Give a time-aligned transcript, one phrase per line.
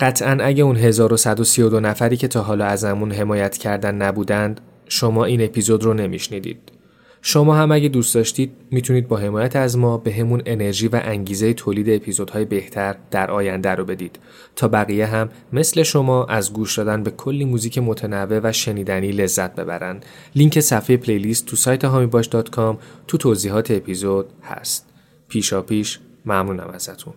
[0.00, 5.84] قطعا اگه اون 1132 نفری که تا حالا ازمون حمایت کردن نبودند شما این اپیزود
[5.84, 6.72] رو نمیشنیدید.
[7.22, 11.54] شما هم اگه دوست داشتید می‌تونید با حمایت از ما به همون انرژی و انگیزه
[11.54, 14.18] تولید اپیزودهای بهتر در آینده رو بدید
[14.56, 19.54] تا بقیه هم مثل شما از گوش دادن به کلی موزیک متنوع و شنیدنی لذت
[19.54, 20.00] ببرن.
[20.34, 22.76] لینک صفحه پلیلیست تو سایت هامیباش.com
[23.06, 24.86] تو توضیحات اپیزود هست.
[25.28, 27.14] پیشا پیش ممنونم ازتون.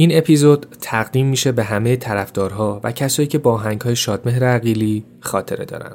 [0.00, 5.64] این اپیزود تقدیم میشه به همه طرفدارها و کسایی که با های شادمهر عقیلی خاطره
[5.64, 5.92] دارن.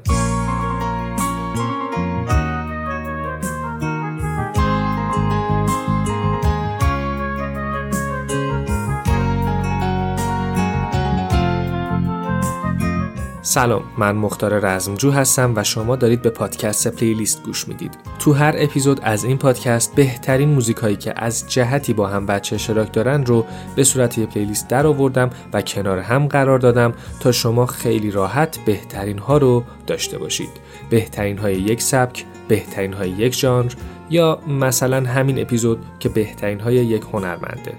[13.53, 17.98] سلام من مختار رزمجو هستم و شما دارید به پادکست پلیلیست گوش می‌دید.
[18.20, 22.55] تو هر اپیزود از این پادکست بهترین موزیک هایی که از جهتی با هم بچه
[22.55, 23.45] اشتراک دارن رو
[23.76, 28.57] به صورت یه پلیلیست در آوردم و کنار هم قرار دادم تا شما خیلی راحت
[28.65, 30.51] بهترین ها رو داشته باشید.
[30.90, 33.74] بهترین های یک سبک بهترین های یک ژانر
[34.09, 37.74] یا مثلا همین اپیزود که بهترین های یک هنرمنده.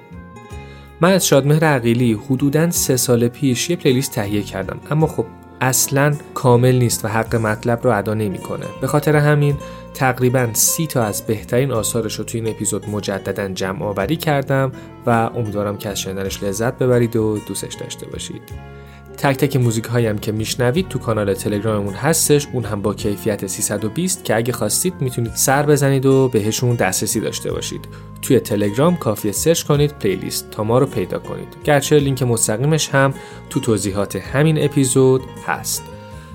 [1.01, 5.27] من از شادمهر عقیلی حدوداً سه سال پیش یه پلیلیست تهیه کردم اما خب
[5.61, 8.67] اصلا کامل نیست و حق مطلب رو ادا نمی‌کنه.
[8.81, 9.57] به خاطر همین
[9.95, 14.73] تقریبا سی تا از بهترین آثارش رو توی این اپیزود مجددا جمع آوری کردم
[15.07, 18.74] و امیدوارم که از شنیدنش لذت ببرید و دوستش داشته باشید.
[19.17, 22.47] تک تک موزیک هایم که میشنوید تو کانال تلگراممون هستش.
[22.53, 27.53] اون هم با کیفیت 320 که اگه خواستید می‌تونید سر بزنید و بهشون دسترسی داشته
[27.53, 27.89] باشید.
[28.23, 31.49] توی تلگرام کافیه search کنید پلیلیست تا ما رو پیدا کنید.
[31.65, 33.15] گرچه لینک مستقیمش هم
[33.51, 35.83] تو توضیحات همین اپیزود هست.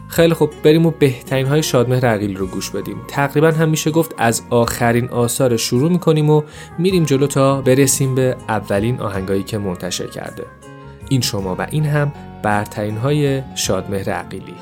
[0.08, 2.98] خیلی خب بریم و بهترین های شادمهر عقیلی رو گوش بدیم.
[3.08, 6.42] تقریبا هم میشه گفت از آخرین آثار شروع می‌کنیم و
[6.78, 10.46] میریم جلو تا برسیم به اولین آهنگایی که منتشر کرده.
[11.10, 12.12] این شما و این هم
[12.44, 14.56] برترین های شادمهر عقیلی.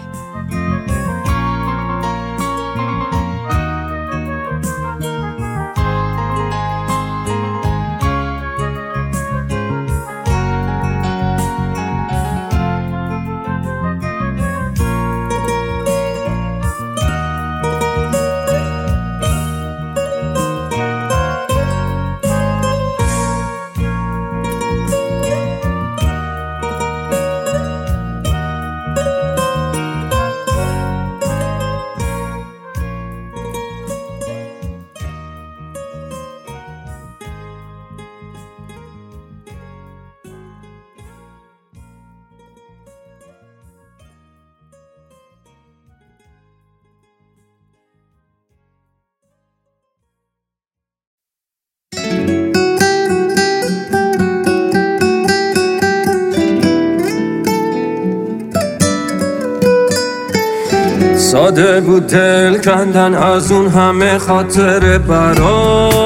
[61.57, 65.97] ساده بود دل کندن از اون همه خاطر برات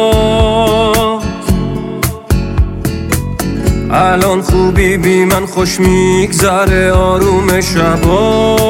[3.91, 8.61] الان خوبی بی من خوش میگذره آروم شبات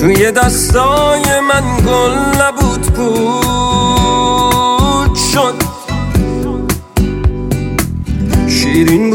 [0.00, 3.41] توی دستای من گل نبود بود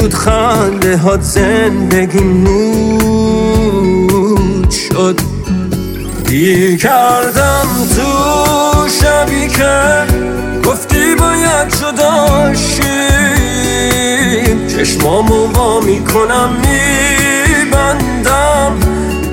[0.08, 3.72] بود خنده هات زندگی نود
[4.72, 5.20] شد.
[6.82, 10.04] کردم تو شبی که
[10.66, 12.98] گفتی باید جدا شیم
[14.68, 16.50] چشمامو با می‌کنم
[17.60, 18.74] میبندم.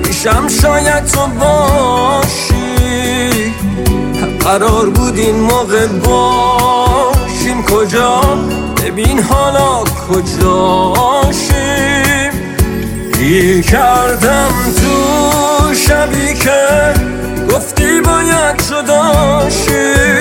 [0.03, 2.55] پیشم شاید تو باشی.
[4.39, 5.87] قرار بود این موقع
[7.63, 8.21] کجا
[8.83, 11.55] ببین حالا کجاشیم
[13.19, 16.93] گیر کردم تو شبی که
[17.55, 20.15] گفتی باید شداشیم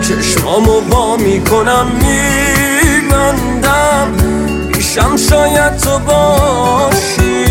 [0.00, 1.86] چشمامو با می‌کنم
[3.02, 4.08] میبندم.
[4.72, 7.46] پیشم شاید تو باشی.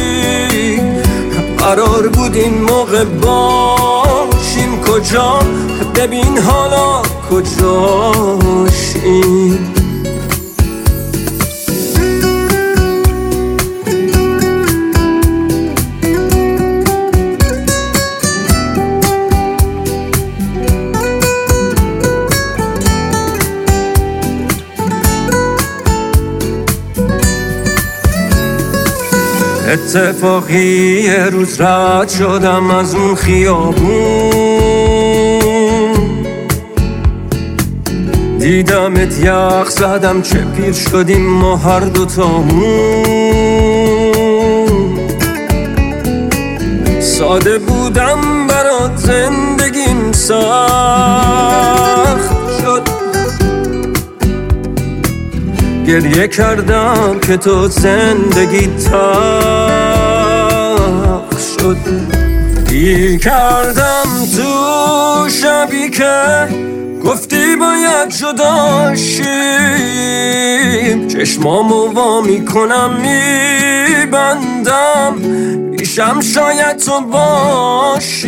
[1.58, 4.35] قرار بود این موقع باشیم
[4.96, 5.40] کجا؟
[5.96, 8.76] ببین حالا کجاشیم
[29.76, 33.76] اتفاقی یه روز رد شدم از اون خیابون.
[38.40, 43.06] دیدمت یخ زدم چه پیر شدیم ما هر دوتامون
[47.00, 50.36] ساده بودم برات زندگیم سخت.
[55.88, 58.92] گریه کردم که تو زندگی تخ
[61.40, 61.78] شد.
[62.70, 64.06] گیر کردم
[64.38, 66.48] تو شبی که
[67.06, 69.28] گفتی باید جدا شیم.
[71.08, 72.94] چشمامو وا می‌کنم
[74.00, 75.16] میبندم.
[75.78, 78.28] پیشم شاید تو باشی.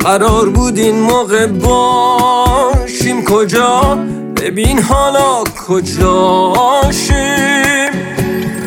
[0.00, 3.24] قرار بود این موقع باشیم.
[3.24, 3.98] کجا
[4.42, 7.16] ببین حالا کجاشیم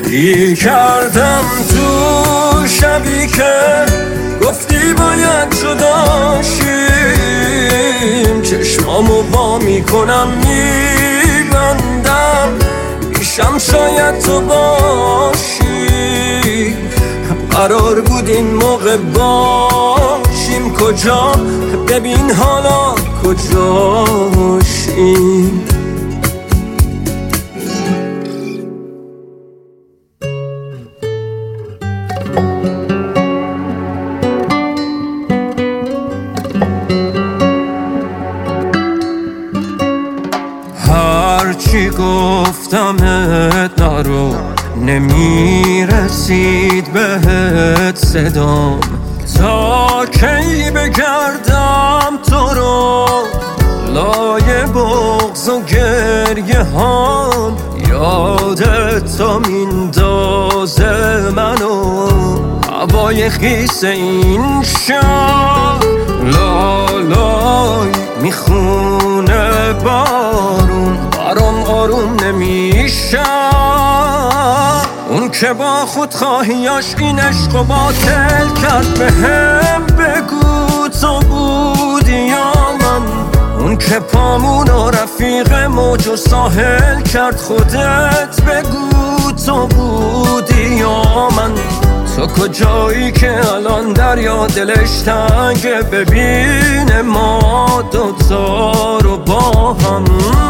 [0.10, 3.54] گیر کردم تو شبی که
[4.44, 8.42] گفتی باید جدا شیم.
[8.42, 10.28] چشمامو با می‌کنم
[11.28, 12.50] میبندم.
[13.14, 15.86] پیشم شاید تو باشی.
[17.52, 20.74] قرار بود این موقع باشیم.
[20.74, 21.32] کجا؟
[21.88, 22.96] ببین حالا
[24.96, 25.62] کجاشیم
[40.88, 44.36] هرچی گفتمت نرو
[44.86, 46.34] نمی‌رسید
[46.94, 48.80] بهت صدام
[49.40, 53.06] تا کی بگردم تو رو؟
[53.96, 57.58] لای بغز و گریه هم.
[57.90, 62.10] یادت تا میندازه منو.
[62.72, 65.84] هوای خیس این شب.
[66.24, 70.98] لالای می‌خونه بارون.
[71.12, 73.24] برام آروم نمیشه.
[75.10, 79.85] اون که با خود خواهیاش این عشق و باطل کرد به هم
[83.76, 91.52] اون که پامون و رفیق موج و ساحل کرد خودت بگو تو بودی یا من؟
[92.16, 100.06] تو کجایی که الان دریا دلش تنگه ببین ما دوتا رو با هم.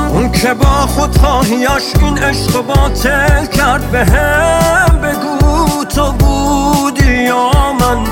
[0.09, 7.51] اون که با خود خواهیاش این عشق باطل کرد به هم بگو تو بودی یا
[7.79, 8.03] من؟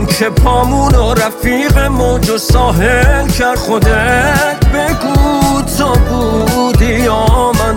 [0.00, 7.76] اون که پامون و رفیق موج و ساحل کرد خودت بگو تو بودی یا من.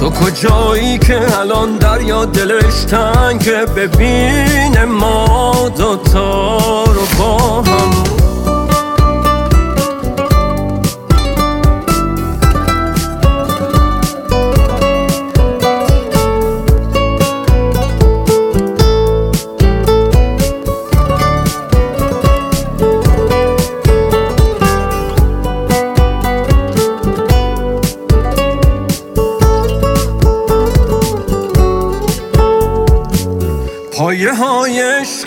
[0.00, 8.21] تو کجایی که الان دریا دلش تنگه ببین ما دوتا رو با هم.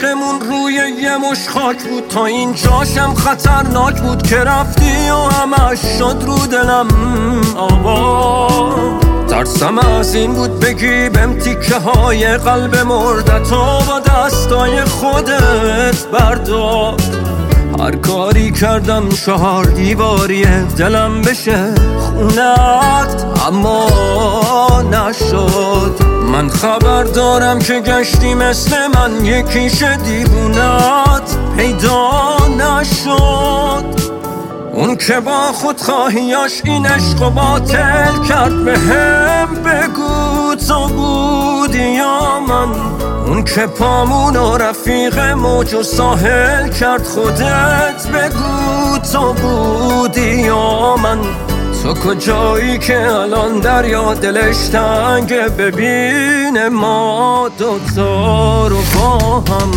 [0.05, 2.07] عشقمون روی یه مش خاک بود.
[2.07, 6.87] تا این جاشم خطرناک بود که رفتی و همش شد رو دلم.
[7.57, 16.05] آوا ترسم از این بود بگی بهم تیکه های قلب مردت و با دستای خودت
[16.11, 16.95] بردار.
[17.85, 20.45] هر کاری کردم چهار دیواری
[20.77, 26.03] دلم بشه خونت اما نشد.
[26.31, 33.85] من خبر دارم که گشتی مثل من یکیش دیوونت پیدا نشد.
[34.73, 40.34] اون که با خود خواهیاش این عشق و باطل کرد به هم بگو.
[40.55, 42.69] تو بودی یا من؟
[43.27, 51.19] اون که پامون و رفیق موج و ساحل کرد خودت بگو تو بودی یا من؟
[51.83, 59.71] تو کجایی که الان دریا دلش تنگه ببین ما دوتا رو با هم.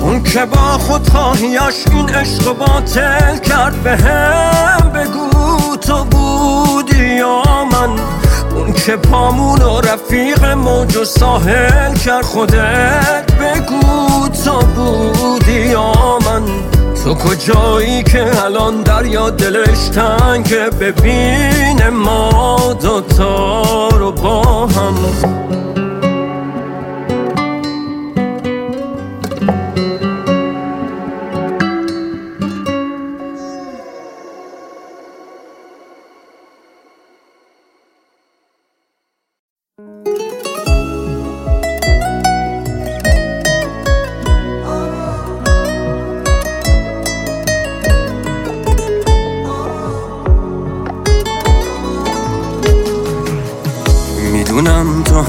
[0.00, 7.16] اون که با خود خواهیاش این عشق و باطل کرد به هم بگو تو بودی
[7.16, 7.90] یا من؟
[8.54, 16.42] اون که پامون و رفیق موج و ساحل کرد خودت بگو تو بودی یا من؟
[17.04, 24.94] تو کجایی که الان دریا دلش تنگه ببین ما دوتا رو با هم.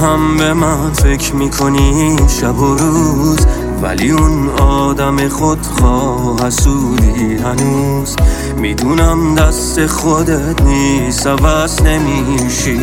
[0.02, 3.38] هم به من فکر می‌کنی شب و روز؟
[3.82, 8.16] ولی اون آدم خودخواه حسودی هنوز.
[8.56, 12.80] می‌دونم دست خودت نیست عوض نمیشی.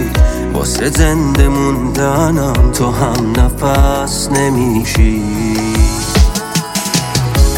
[0.53, 5.23] واسه زنده موندنم تو هم نفس نمیشی.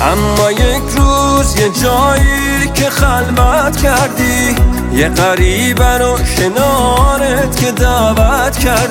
[0.01, 4.55] اما یک روز یه جایی که خلوت کردی
[4.93, 8.90] یه قریبه رو کنارت که دعوت کردی.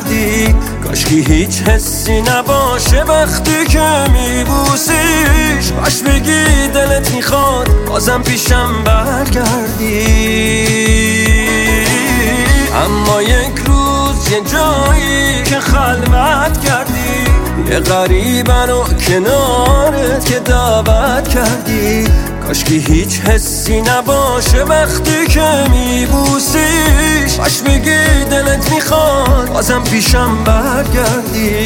[0.85, 5.73] کاشکی هیچ حسی نباشه وقتی که میبوسیش.
[5.73, 10.07] باش بگی دلت می‌خواد بازم پیشم برگردی.
[12.85, 17.71] اما یک روز یه جایی که خلوت کردی.
[17.71, 22.05] یه غریبه رو کنارت که دعوت کردی.
[22.51, 27.35] کاشکی هیچ حسی نباشه وقتی که میبوسیش.
[27.39, 31.65] باش بگی دلت می‌خواد بازم پیشم برگردی.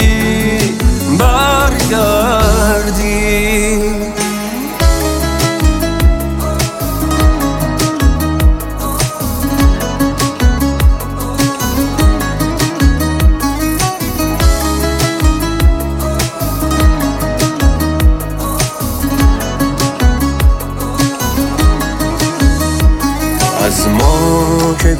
[1.19, 2.64] برگردی.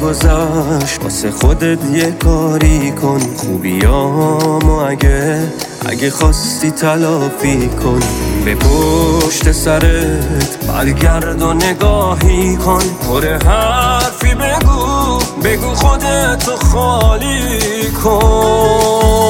[0.05, 3.19] گذشت واسه خودت یه کاری کن.
[3.37, 5.39] خوبیامو اگه
[5.85, 7.99] اگه خواستی تلافی کن.
[8.45, 12.83] به پشت سرت برگرد و نگاهی کن.
[13.07, 17.59] پر حرفی بگو بگو خودتو خالی
[18.03, 19.25] کن.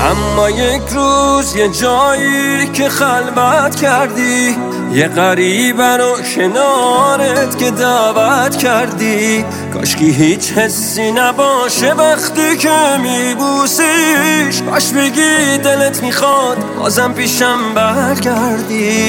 [0.00, 4.56] اما یک روز یه جایی که خلوت کردی
[4.94, 9.44] یه غریبه رو کنارت که دعوت کردی.
[9.74, 14.62] کاشکی هیچ حسی نباشه وقتی که میبوسیش.
[14.70, 19.04] باش بگی دلت می‌خواد بازم پیشم برگردی.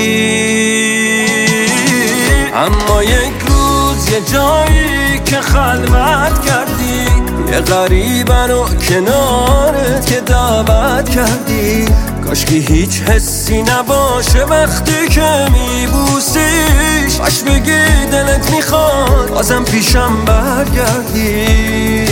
[2.55, 7.05] اما یک روز یه جایی که خلوت کردی.
[7.51, 11.87] یه غریبه رو کنارت که دعوت کردی.
[12.31, 17.15] کاشکی هیچ حسی نباشه وقتی که میبوسیش.
[17.19, 22.05] باش بگی دلت می‌خواد بازم پیشم برگردی.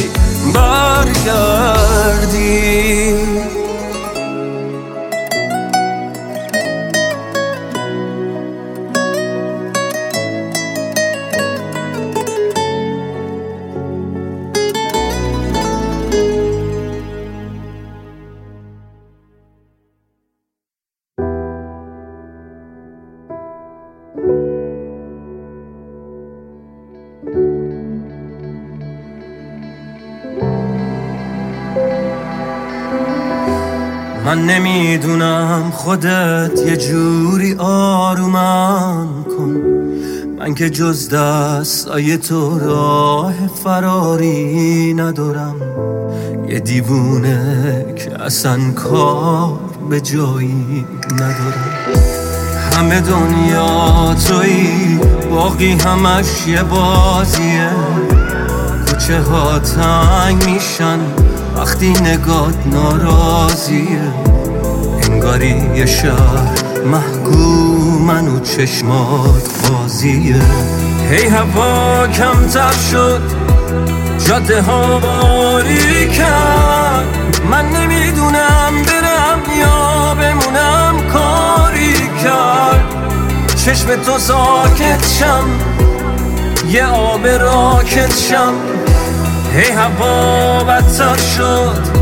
[0.54, 2.00] برگردی.
[34.30, 39.08] من نمی‌دونم خودت یه جوری آرومم
[39.38, 39.56] کن.
[40.40, 43.34] من که جز دستای تو راه
[43.64, 45.56] فراری ندارم.
[46.50, 49.60] یه دیوونه که اصلا کار
[49.90, 51.76] به جایی ندارم.
[52.78, 57.70] همه دنیا توی باقی همش یه بازیه.
[58.88, 61.00] کوچه ها تنگ میشن
[61.60, 64.14] وقتی نگات ناراضیه
[65.04, 70.42] انگاری یه شهر محکومن و چشمات بازیه.
[71.10, 73.22] هی هوا کمتر شد
[74.28, 77.06] جاده ها باری کرد.
[77.52, 82.86] من نمی‌دونم برم یا بمونم کاری کرد.
[83.66, 85.50] چشم تو ساکت شم
[86.72, 88.54] یه آب راکت شم.
[89.54, 92.00] هی هوا بدتر شد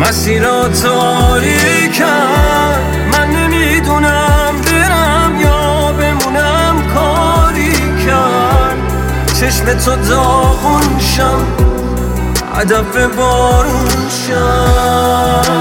[0.00, 2.80] مسیر تاری کرد.
[3.12, 7.72] من نمی‌دونم برم یا بمونم کاری
[8.06, 8.76] کرد.
[9.40, 11.46] چشم تو داغون شم
[12.56, 15.52] هدف بارون شم.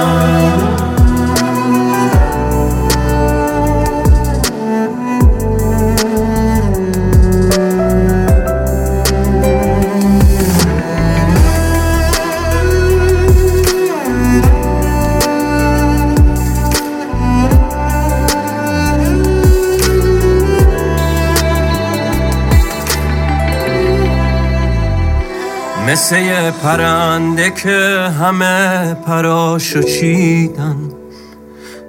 [25.91, 30.77] مثل یه پرنده که همه پراشو چیدن.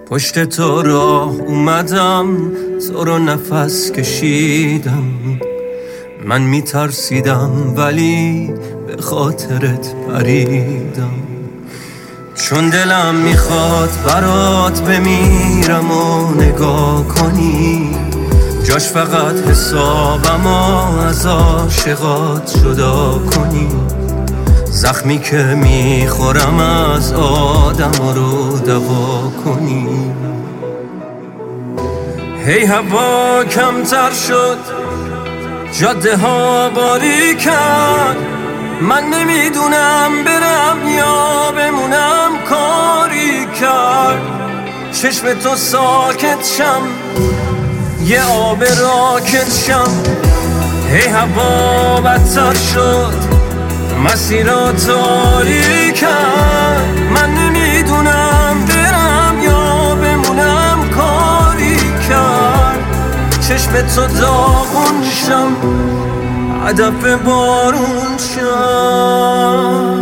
[0.06, 2.52] پشت تو راه اومدم
[2.88, 5.40] تو رو نفس کشیدم.
[6.24, 8.50] من میترسیدم ولی
[8.86, 11.22] به خاطرت پریدم.
[12.34, 18.01] چون دلم می‌خواد برات بمیرم و نگاه کنی.
[18.64, 20.46] جاش فقط حسابم
[21.08, 23.68] از عاشقات جدا کنی.
[24.64, 30.12] زخمی که می‌خورم از آدم رو دوا کنی.
[32.46, 34.58] هی هوا کمتر شد
[35.80, 38.16] جاده ها باری کرد.
[38.80, 44.22] من نمی‌دونم برم یا بمونم کاری کرد.
[44.92, 46.82] چشم تو ساکت شم
[48.06, 49.90] یه آب راکت شم.
[50.90, 53.14] هی هوا بدتر شد.
[54.04, 56.98] مسیرا تاری کرد.
[57.14, 60.90] من نمی‌دونم برم یا بمونم.
[60.96, 61.76] کاری
[62.08, 62.78] کرد.
[63.48, 65.56] چشم تو داغون شم.
[66.66, 70.01] هدف بارون شم.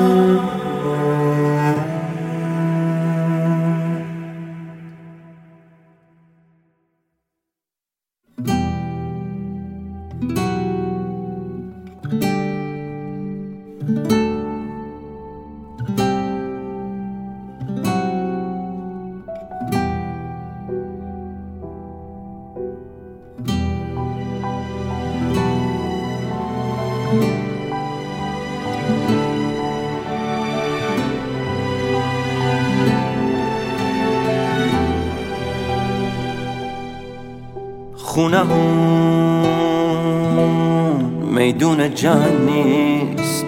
[41.94, 43.46] جنگ نیست.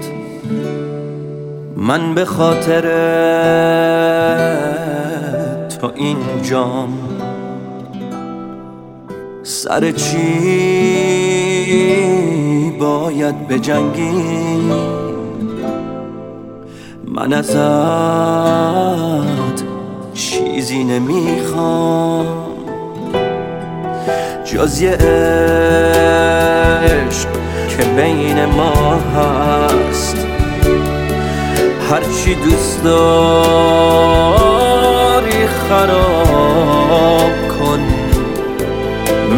[1.76, 2.82] من به خاطر
[5.80, 6.98] تو اینجام
[9.42, 10.22] سر چی
[12.80, 14.62] باید به جنگی
[17.06, 17.62] من ازت
[20.14, 22.26] چیزی نمی‌خوام.
[24.44, 24.90] جز یه
[27.10, 27.31] عشق
[27.82, 30.26] که بین ما هست.
[31.90, 34.16] هرچی دوست داری
[35.68, 37.80] خراب کن.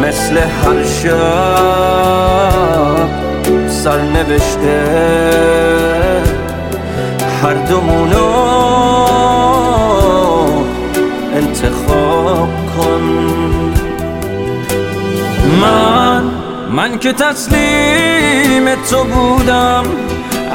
[0.03, 1.09] مثل هر شب
[3.69, 4.83] سرنوشته.
[7.43, 8.27] هر دومونو
[11.35, 13.03] انتخاب کن.
[15.61, 16.23] من
[16.69, 18.14] من که تسلیم
[18.89, 19.83] تو بودم.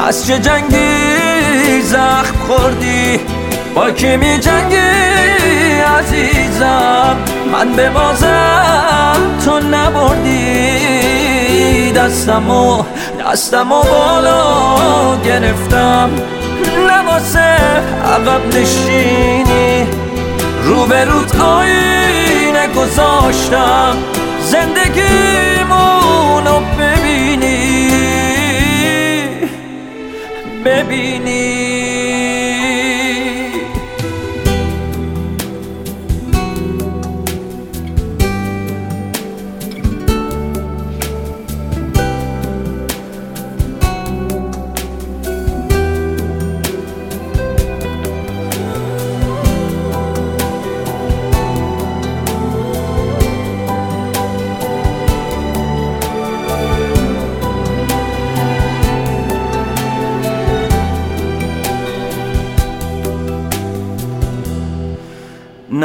[0.08, 3.20] از چه جنگی زخم خوردی؟
[3.74, 4.76] با کی می جنگی
[5.98, 7.16] عزیزم.
[7.52, 10.80] من به بازم تو نبردی.
[11.92, 12.82] دستمو
[13.20, 16.10] دستمو بالا گرفتم.
[16.88, 17.56] نواسه
[18.04, 19.86] عقب نشینی.
[20.64, 23.96] روبروت آینه گذاشتم.
[24.44, 25.99] زندگیمونو
[30.64, 31.59] ببینی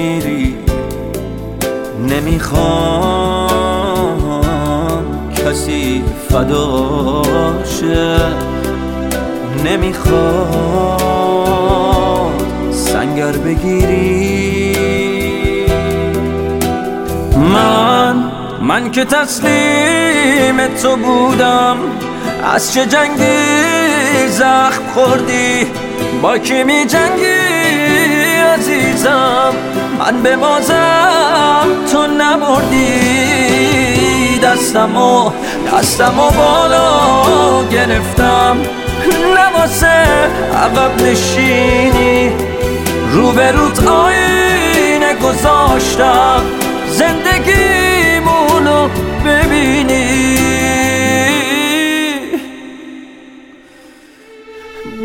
[2.09, 3.43] نمی‌خوام
[5.37, 8.19] کسی فداشه
[9.65, 10.13] نمی‌خواد
[12.71, 14.52] سنگر بگیری.
[17.53, 21.77] من من که تسلیم تو بودم.
[22.55, 25.67] از چه جنگی زخم خوردی؟
[26.23, 27.25] با کی می جنگی
[28.55, 29.55] عزیزم؟
[29.99, 32.89] من به بازم تو نبردی.
[34.39, 35.31] دستمو
[35.73, 38.57] دستمو بالا گرفتم.
[39.37, 40.07] نواسه
[40.65, 42.33] عقب نشینی.
[43.13, 46.43] روبروت آینه گذاشتم.
[47.45, 48.89] زندگیمونو
[49.25, 50.37] ببینی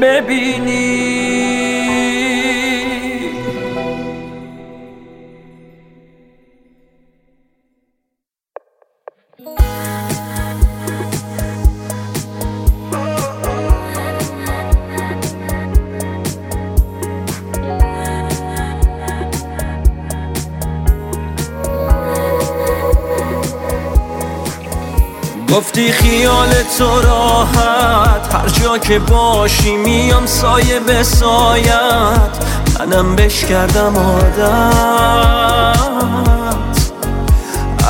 [0.02, 1.07] ببینی
[25.58, 28.36] گفتی خیال تو راحت.
[28.36, 31.04] هر جا که باشی میام سایه به
[32.80, 35.78] منم بش کردم عادت.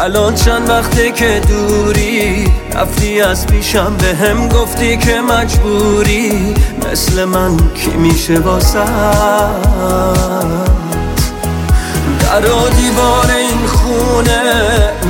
[0.01, 6.55] الان چند وقته که دوری؟ رفتی از پیشم به هم گفتی که مجبوری.
[6.91, 8.79] مثل من کی میشه واسه.
[12.27, 12.41] در
[12.75, 14.41] دیوار این خونه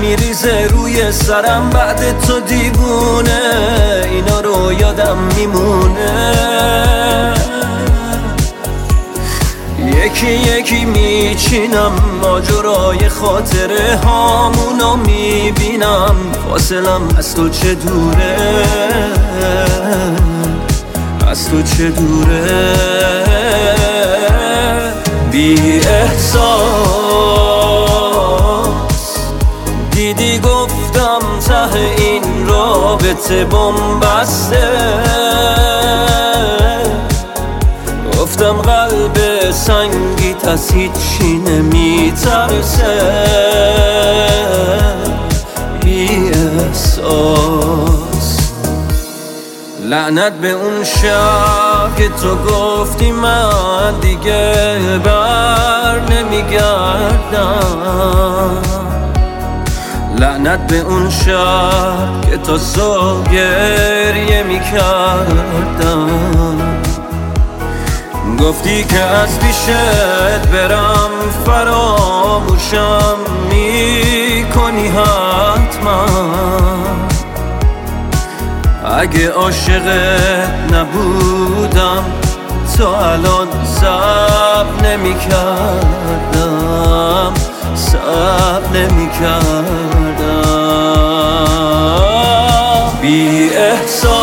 [0.02, 3.42] میریزه روی سرم بعد تو دیوونه
[4.12, 6.34] اینا رو یادم میمونه.
[9.80, 16.16] یکی یکی میچینم ماجرای خاطره هامونو می‌بینم
[16.50, 18.38] فاصلم از تو چه دوره؟
[21.28, 23.87] از تو چه دوره؟
[25.38, 26.48] بی احساس.
[29.92, 34.68] دیدی گفتم ته این رابطه بمبسته.
[38.20, 39.18] گفتم قلب
[39.52, 42.98] سنگیت از هیچی نمیترسه.
[45.84, 46.32] بی
[46.68, 47.97] احساس.
[49.88, 57.68] لعنت به اون شب که تو گفتی من دیگه بر نمیگردم.
[60.20, 66.10] لعنت به اون شب که تو صبح گریه می‌کردم.
[68.40, 71.10] گفتی که از پیشت برم
[71.46, 73.18] فراموشم
[73.50, 76.06] می‌کنی حتما.
[78.88, 82.06] اگه عاشقت نبودم
[82.78, 86.18] تا الان سب نمی کردم
[87.76, 90.58] سب نمی کردم
[93.02, 94.18] بی احساس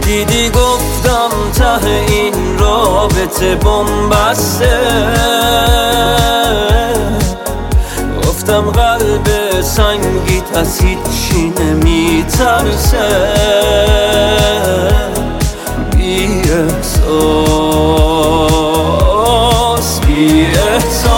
[0.00, 4.78] دیدی گفتم ته این رابطه بمبسته.
[8.22, 9.37] گفتم قلب
[9.78, 13.08] سنگیت از هیچی نمیترسه.
[15.96, 17.20] بی احساس
[20.00, 21.08] بی احساس.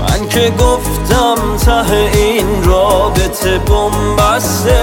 [0.00, 4.82] من که گفتم ته این رابطه بمبسته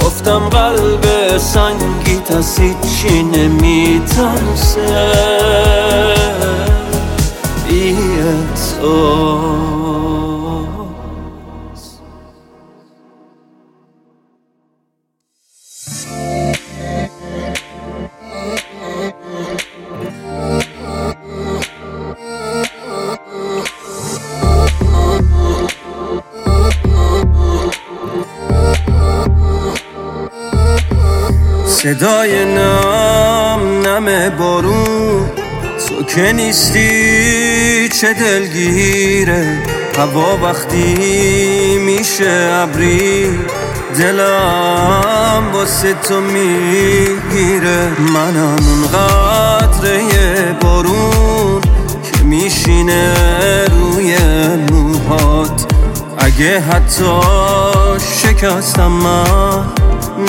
[0.00, 5.04] گفتم قلب سنگیت از هیچی نمیترسه.
[8.24, 8.64] احساس
[31.66, 35.43] صدای نم نم بارون.
[35.43, 35.43] تو
[36.14, 39.62] که نیستی چه دلگیره؟
[39.98, 43.38] هوا وقتی میشه ابری
[43.98, 47.88] دلم واسه تو می‌گیره.
[48.14, 50.02] منم اون قطره
[50.60, 51.60] بارون
[52.02, 53.14] که میشینه
[53.68, 54.16] روی
[54.72, 55.66] موهات.
[56.18, 57.20] اگه حتی
[58.22, 59.64] شکستم من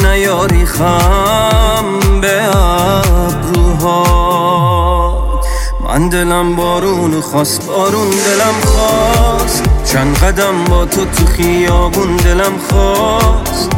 [0.04, 4.35] نیاری خم به ابروهات
[5.96, 9.64] من دلم بارون خواست بارون دلم خواست.
[9.86, 13.72] چند قدم با تو تو خیابون دلم خواست.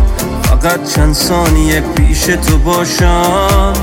[0.43, 3.73] فقط چند ثانیه پیش تو باشم.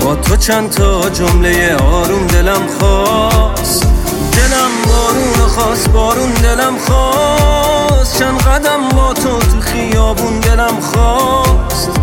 [0.00, 3.82] با تو چند تا جمله آروم دلم خواست.
[4.32, 8.18] دلم بارون خواست بارون دلم خواست.
[8.18, 12.01] چند قدم با تو تو خیابون دلم خواست.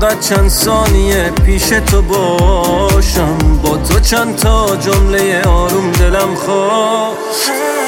[0.00, 3.38] فقط چند ثانیه پیش تو باشم.
[3.62, 7.79] با تو چند تا جمله آروم دلم خواست.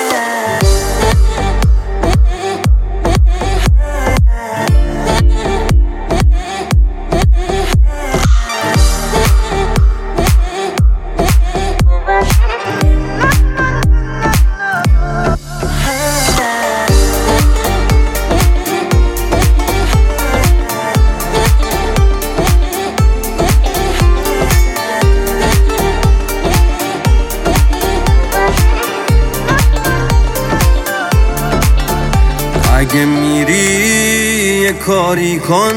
[34.86, 35.74] کاری کن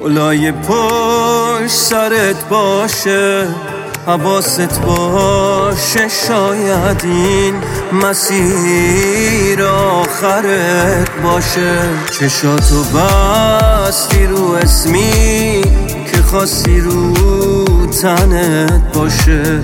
[0.00, 3.46] اولای پشت سرت باشه
[4.06, 7.54] حواست باشه شاید این
[8.02, 11.78] مسیر آخرت باشه.
[12.20, 15.62] چشاتو بستی رو اسمی
[16.12, 17.14] که خواستی رو
[18.02, 19.60] تنت باشه.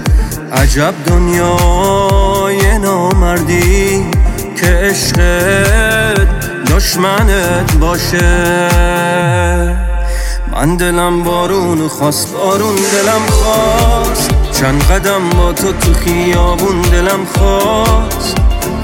[0.53, 4.05] عجب دنیای نامردی
[4.61, 5.94] که عشقت
[6.75, 8.69] دشمنت باشه.
[10.53, 14.31] من دلم بارون خواست بارون دلم خواست.
[14.53, 18.37] چند قدم با تو تو خیابون دلم خواست.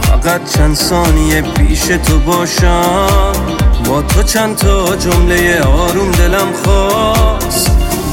[0.02, 3.32] فقط چند ثانیه پیش تو باشم.
[3.84, 7.70] با تو چند تا جمله آروم دلم خواست.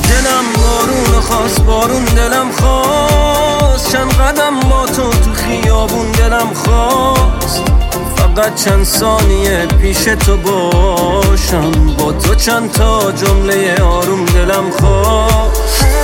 [0.09, 3.91] دلم بارون خواست بارون دلم خواست.
[3.91, 7.76] چند قدم با تو تو خیابون دلم خواست.
[8.37, 11.71] فقط چند ثانیه پیش تو باشم.
[11.99, 15.96] با تو چند تا جمله آروم دلم خواست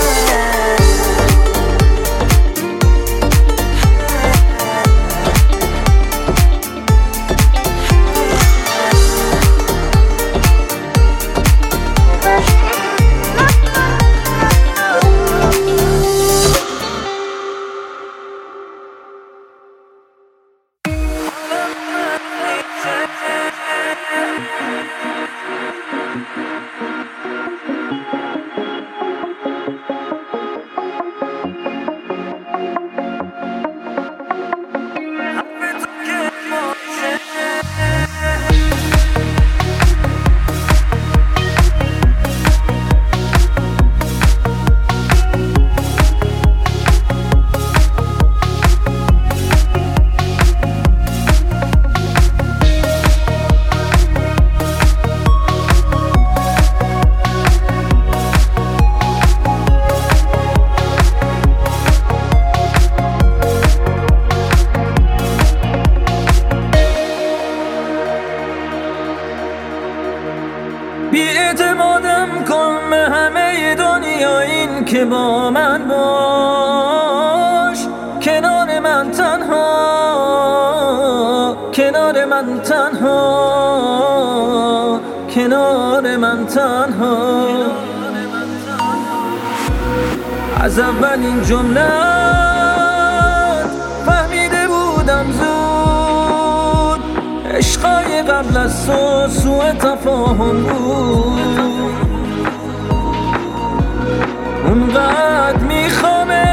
[104.96, 106.44] اونقدر میخوامه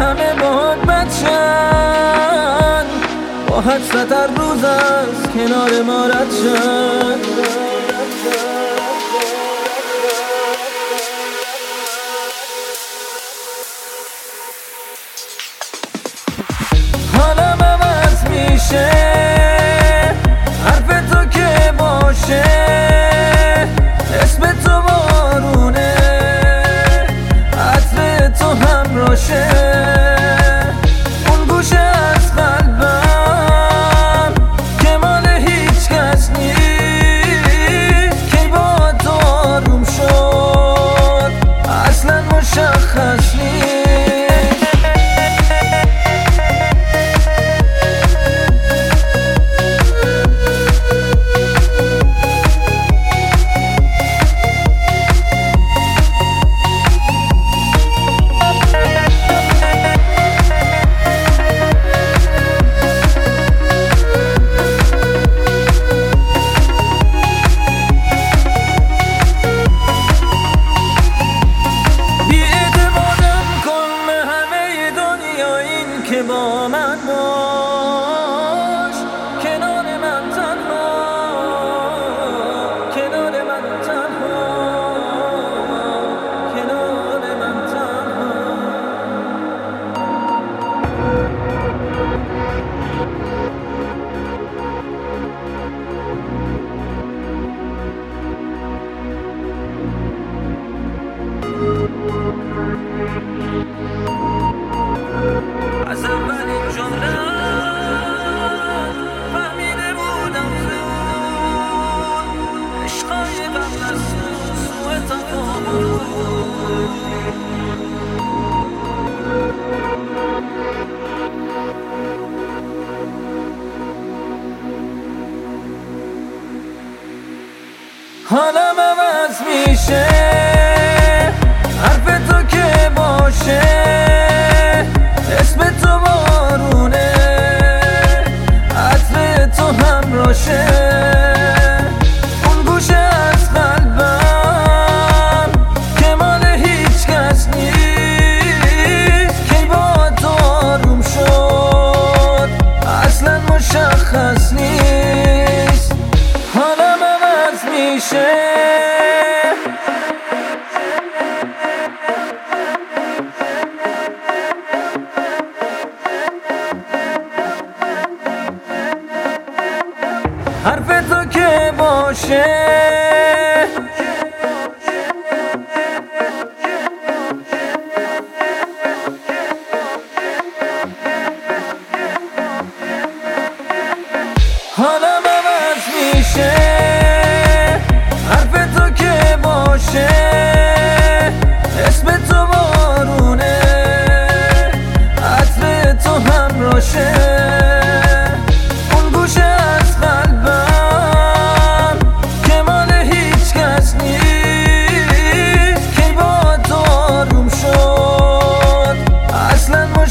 [0.00, 1.24] همه باهات بچن.
[3.48, 6.32] با حد هر روز از کنار ما رد
[17.62, 18.90] عوض میشه
[20.64, 22.42] حرف تو که باشه
[24.22, 26.27] اسم تو بارونه.
[29.18, 30.17] 神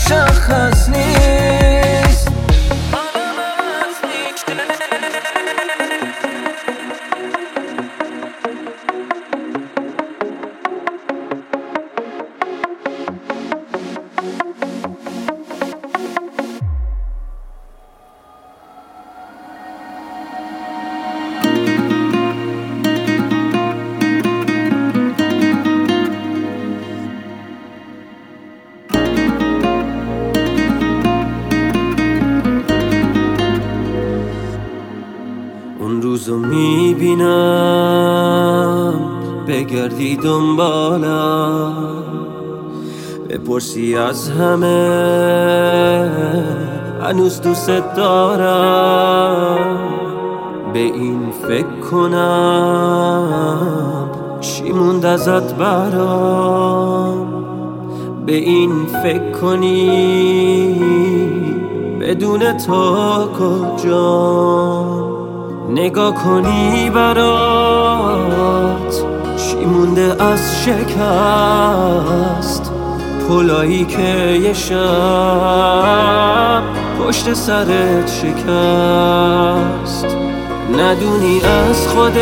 [0.07, 1.16] روزو
[43.98, 46.12] از همه
[47.02, 49.78] هنوز دوست دارم.
[50.74, 53.28] به این فکر کنم
[54.40, 57.28] چی موند ازت برام؟
[58.26, 60.76] به این فکر کنی
[62.02, 62.96] بدون تو
[63.40, 64.98] کجا؟
[65.70, 67.46] نگاه کنی برات
[69.38, 72.67] چی مونده از شکست؟
[73.28, 74.78] پلایی که یه شب
[77.00, 80.06] پشت سرت شکست.
[80.80, 82.18] ندونی از خودت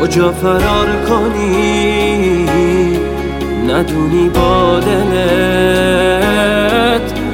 [0.00, 2.46] کجا فرار کنی؟
[3.68, 6.08] ندونی با دلت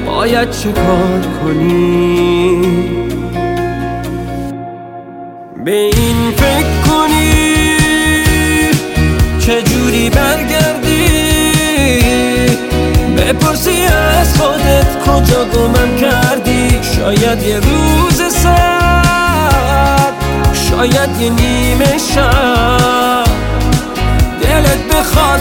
[0.07, 2.61] باید چه کار کنی؟
[5.65, 5.91] به
[15.15, 20.13] کجا گمم کردی؟ شاید یه روز سر
[20.53, 23.25] شاید یه نیمه شب.
[24.41, 25.41] دلت بخواد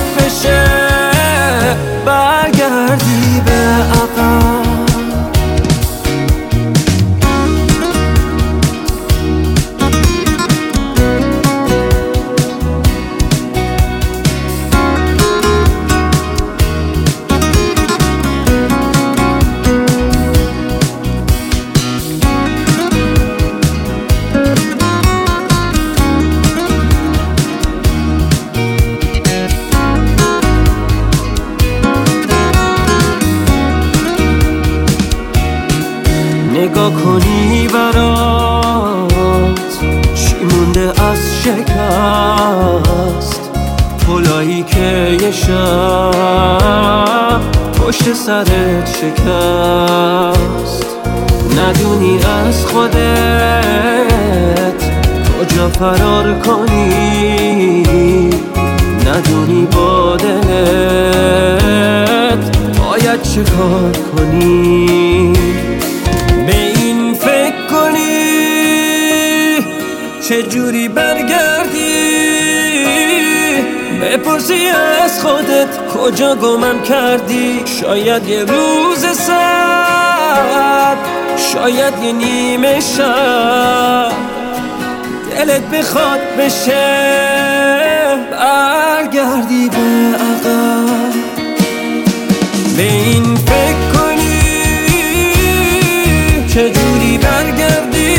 [49.03, 50.85] شکست.
[51.57, 52.93] ندونی از خودت
[55.39, 57.83] کجا فرار کنی.
[59.07, 61.63] ندونی با دلت
[62.77, 65.33] باید چه کار کنی.
[70.29, 72.03] چجوری برگردی؟
[74.01, 74.67] بپرسی
[75.43, 80.95] خودت کجا گمم کردی؟ شاید یه روز سر
[81.53, 84.11] شاید یه نیمه شب.
[85.31, 86.85] دلت بخواد بشه
[88.31, 91.13] برگردی به عقب.
[92.77, 94.39] به این فکر کنی
[96.47, 98.17] چجوری برگردی؟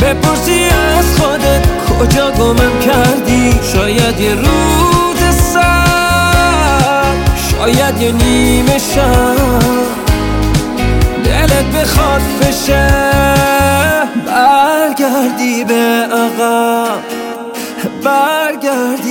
[0.00, 0.64] بپرسی
[0.98, 4.95] از خودت کجا گمم کردی؟ شاید یه روز
[7.66, 9.36] شاید یه نیمه شب
[11.24, 12.88] دلت بخواد بشه
[14.26, 15.74] برگردی به
[16.12, 17.00] عقب
[18.04, 19.05] برگردی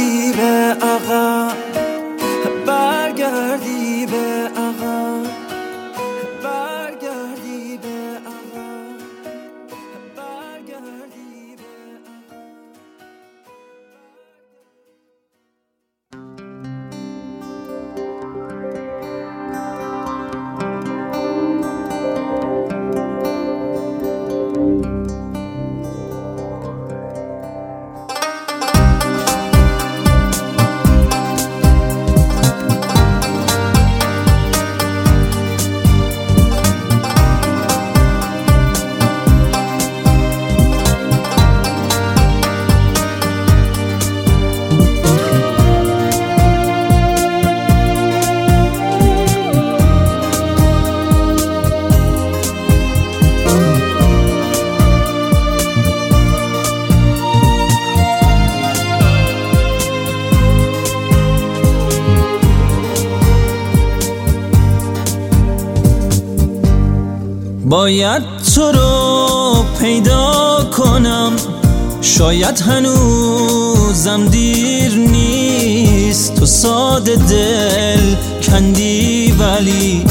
[72.36, 76.36] شاید هنوزم دیر نیست.
[76.36, 78.16] تو ساده دل
[78.48, 80.06] کندی ولی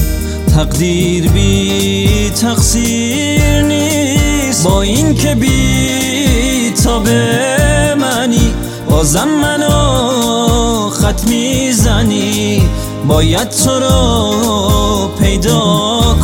[0.55, 4.65] تقدیر بی تقصیر نیست.
[4.65, 8.53] با این که بی تا به منی
[8.91, 12.69] بازم منو خط می‌زنی.
[13.09, 15.61] باید تو رو پیدا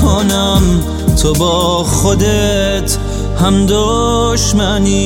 [0.02, 0.62] کنم.
[1.22, 2.96] تو با خودت
[3.40, 5.00] هم دشمنی.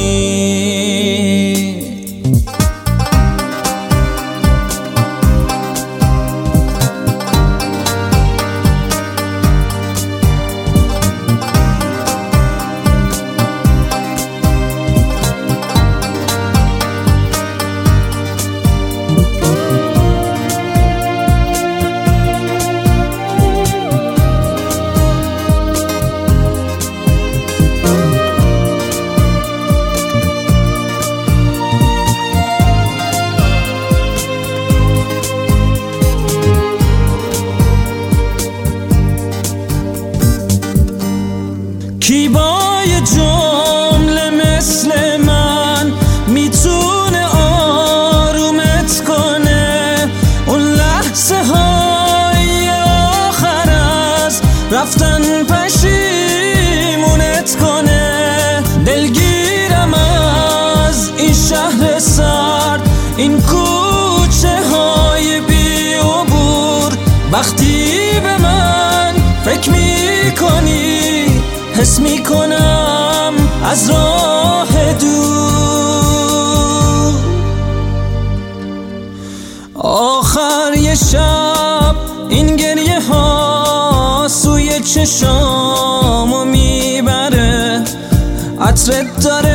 [88.74, 89.50] عطرت داره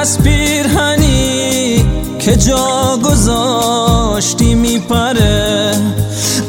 [0.00, 1.86] از پیرهنی
[2.18, 5.72] که جا گذاشتی میپره.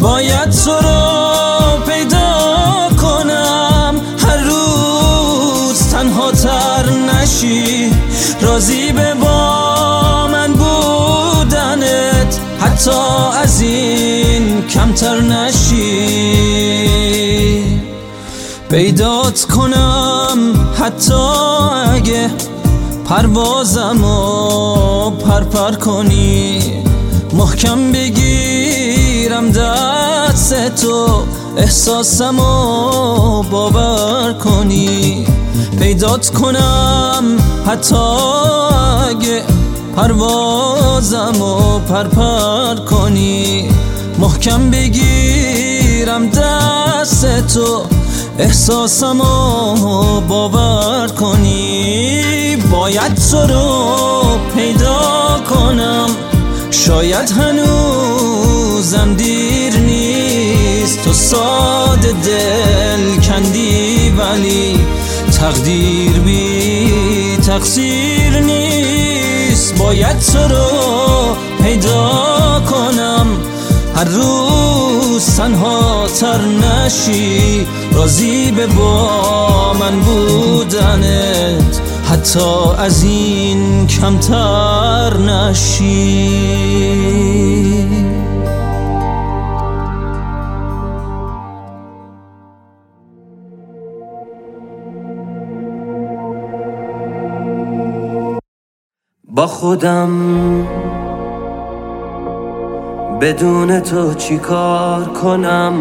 [0.01, 3.95] باید تو رو پیدا کنم.
[4.17, 7.91] هر روز تنها تر نشی.
[8.41, 12.39] راضی به با من بودنت.
[12.59, 12.91] حتی
[13.43, 16.49] از این کمتر نشی.
[18.69, 21.48] پیدات کنم حتی
[22.09, 22.29] اگه
[23.05, 26.59] پروازم و پرپر کنی
[27.33, 31.23] محکم بگیرم دست تو
[31.57, 35.25] احساسم و باور کنی.
[35.79, 37.23] پیدات کنم
[37.67, 37.95] حتی
[39.09, 39.43] اگه
[39.95, 43.69] پروازم و پرپر کنی.
[44.19, 47.83] محکم بگیرم دست تو
[48.39, 49.17] احساسم
[50.27, 52.55] باور کنی.
[52.71, 56.09] باید تو رو پیدا کنم.
[56.71, 61.03] شاید هنوزم دیر نیست.
[61.03, 64.79] تو ساده دل کندی ولی
[65.39, 69.75] تقدیر بی تقصیر نیست.
[69.77, 73.27] باید تو رو پیدا کنم.
[73.95, 74.48] هر روز
[75.19, 81.81] تنها تر نشی راضی به با من بودنت.
[82.09, 82.39] حتی
[82.77, 86.69] از این کمتر نشی.
[99.23, 100.09] با خودم
[103.21, 105.73] بدون تو چی کار کنم؟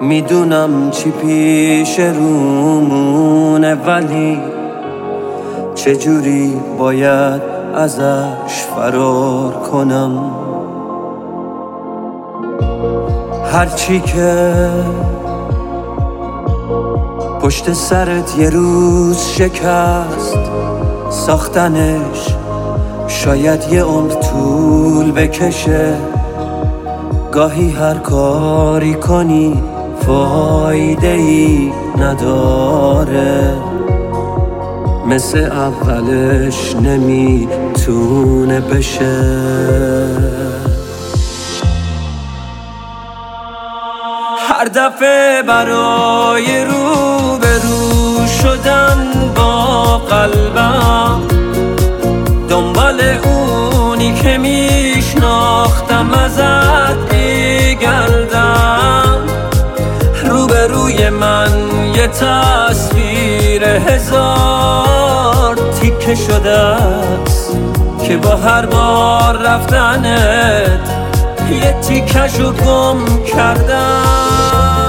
[0.00, 4.40] می‌دونم چی پیش رومونه ولی
[5.74, 7.42] چجوری باید
[7.74, 10.30] ازش فرار کنم؟
[13.52, 14.68] هرچی که
[17.40, 20.38] پشت سرت یه روز شکست
[21.10, 22.36] ساختنش
[23.08, 25.94] شاید یه عمر طول بکشه.
[27.32, 29.62] گاهی هر کاری کنی
[30.06, 33.54] فایده ای نداره.
[35.06, 39.22] مثل اولش نمی‌تونه بشه.
[44.48, 51.35] هر دفعه برای رو به رو شدن با قلبم
[52.48, 58.76] دنبال اونی که میشناختم ازت میگردم.
[61.96, 67.56] یه تصویر هزار تیکه شده است
[68.06, 70.90] که با هر بار رفتنت
[71.50, 74.85] یه تیکشو گم کردم.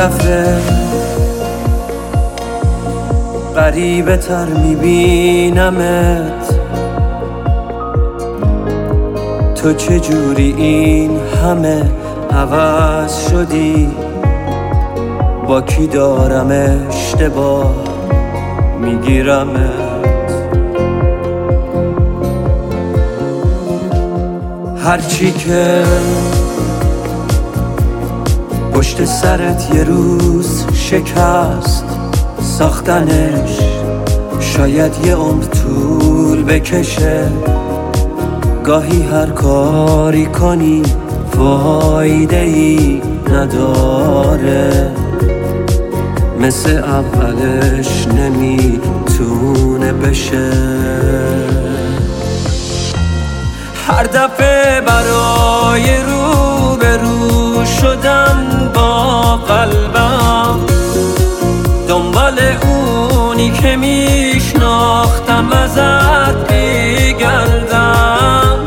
[0.00, 0.60] دفعه
[3.54, 6.20] قریبه تر میبینمت.
[9.54, 11.82] تو چجوری این همه
[12.30, 13.90] عوض شدی؟
[15.48, 16.50] با کی دارم
[16.88, 17.74] اشتباه
[18.80, 19.70] میگیرمت؟
[24.84, 25.82] هرچی که
[28.80, 31.84] پشت سرت یه روز شکست
[32.40, 33.58] ساختنش
[34.40, 37.28] شاید یه عمر طول بکشه.
[38.64, 40.82] گاهی هر کاری کنی
[41.36, 44.90] فایده ای نداره.
[46.40, 50.50] مثل اولش نمی‌تونه بشه.
[53.88, 56.19] هر دفعه برای رو
[59.36, 60.60] قلبم.
[61.88, 68.58] دنبال اونی که میشناختم ازت بیگردم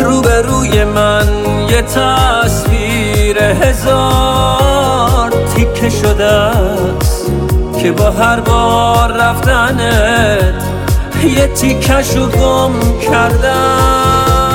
[0.00, 1.26] رو به روی من
[1.70, 7.32] یه تصویر هزار تیکه شده است
[7.82, 10.62] که با هر بار رفتنت
[11.24, 12.72] یه تیکشو گم
[13.10, 14.45] کردم.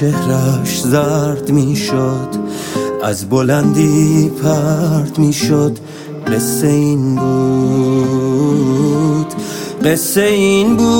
[0.00, 2.28] چهرش زرد می‌شد
[3.02, 5.78] از بلندی پرد می‌شد.
[6.26, 9.34] قصه این بود
[9.84, 10.90] قصه این بود.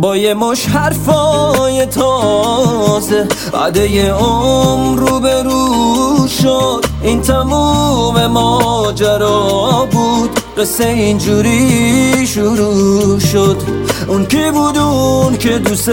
[0.00, 6.84] با یه مش حرفای تازه بعد یه عمر رو به رو شد.
[7.02, 13.81] این تموم ماجرا بود قصه اینجوری شروع شد.
[14.12, 15.90] اون کی بود اون که دوست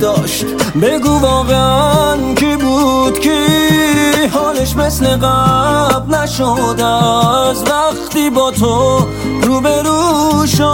[0.00, 0.44] داشت؟
[0.82, 3.30] بگو واقعا کی بود کی؟
[4.32, 6.80] حالش مثل قبل نشد.
[6.80, 9.06] از وقتی با تو
[9.42, 10.64] روبرو شد.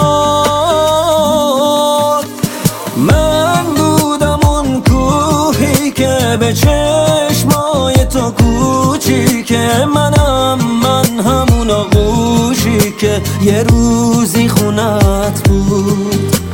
[2.97, 13.63] من بودم اون کوهی که به چشمای تو کوچیکه منم من همون آغوشی که یه
[13.63, 16.46] روزی خونت بود.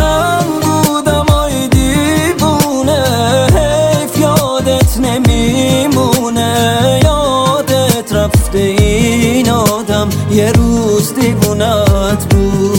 [0.00, 3.04] من بودم آی دیوونه
[3.54, 7.00] حیف یادت نمیمونه.
[7.04, 12.69] یادت رفته این آدم یه روز دیوونت بود.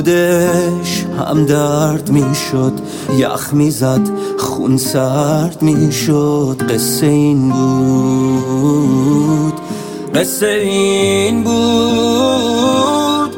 [0.00, 2.72] خودش هم درد می‌شد
[3.16, 4.00] یخ می‌زد
[4.38, 9.54] خون سرد می‌شد قصه این بود
[10.14, 13.36] قصه این بود.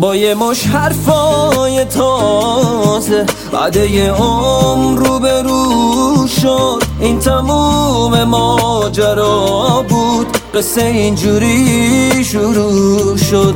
[0.00, 6.82] با یه مش حرفای تازه بعد یه عمر رو به رو شد.
[7.00, 13.54] این تموم ماجرا بود قصه اینجوری شروع شد.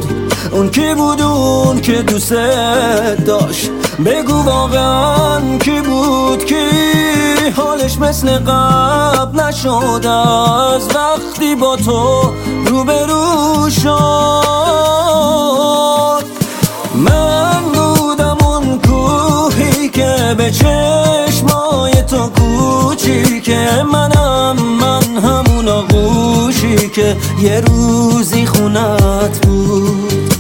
[0.53, 2.33] اون کی بود اون که دوست
[3.27, 3.71] داشت؟
[4.05, 6.55] بگو واقعا کی بود کی؟
[7.57, 12.33] حالش مثل قبل نشد از وقتی با تو
[12.67, 14.53] روبرو شد.
[16.95, 22.31] من بودم اون کوهی که به چشمای تو
[23.45, 30.32] که منم من همون آغوشی که یه روزی خونت بود.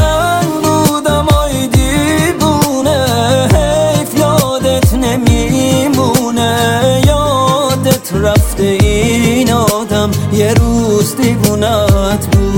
[0.00, 3.06] من بودم آی دیبونه
[3.54, 6.52] حیف یادت نمیمونه.
[7.06, 12.49] یادت رفته این آدم یه روز دیوونت بود.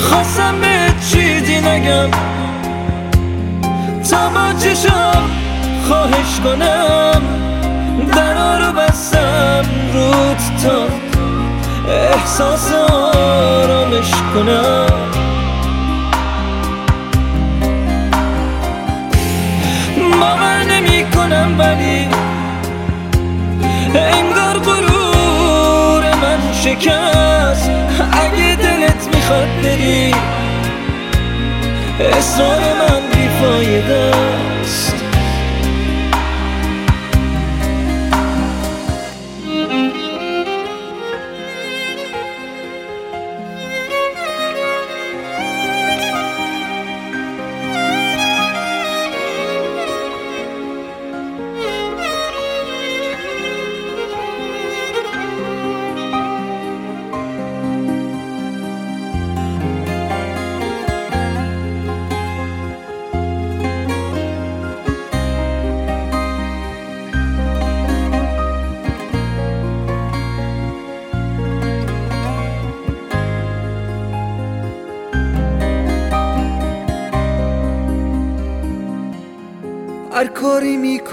[0.00, 2.10] خواستم به چیزی نگم.
[4.34, 5.30] با چشم
[5.88, 7.22] خواهش کنم.
[8.14, 10.86] درا رو بستم رود تا
[11.92, 14.86] احساس آرامش کنم.
[20.20, 22.08] باور نمی کنم ولی
[23.94, 27.69] انگار غرور من شکست.
[29.30, 30.14] می‌خواد بری؟
[32.00, 34.10] اصرار من بیفایده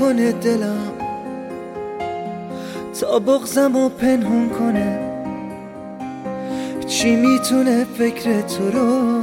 [0.08, 0.92] می‌کنه دلم.
[3.02, 5.00] تا بغزم و پنهون کنه.
[6.88, 9.22] چی می‌تونه فکر تو رو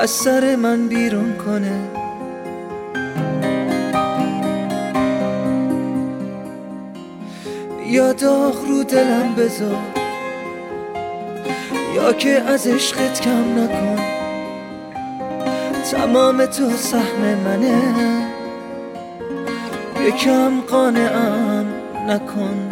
[0.00, 1.78] از سر من بیرون کنه؟
[7.86, 9.78] یا داغ رو دلم بذار.
[11.94, 13.98] یا که از عشقت کم نکن.
[15.90, 18.31] تمام تو سهم منه.
[20.06, 21.66] یکم قانعم
[22.08, 22.70] نکن.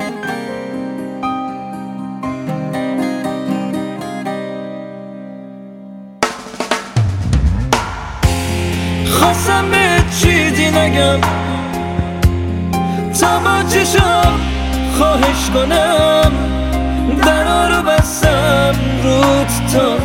[9.10, 11.20] خواستم به چیزی نگم.
[13.44, 14.40] با چشم
[14.98, 16.32] خواهش کنم.
[17.24, 18.74] درا رو بستم
[19.04, 19.96] رود تا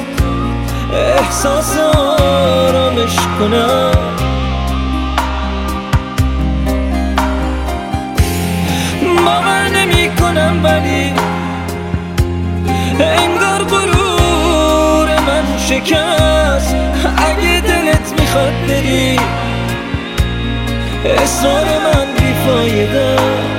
[0.97, 4.24] احساس آرامش کنم.
[10.63, 11.13] ولی
[12.99, 16.75] انگار غرور من شکست.
[17.17, 19.19] اگه دلت می‌خواد بری
[21.23, 23.54] اصرار من بیفایده.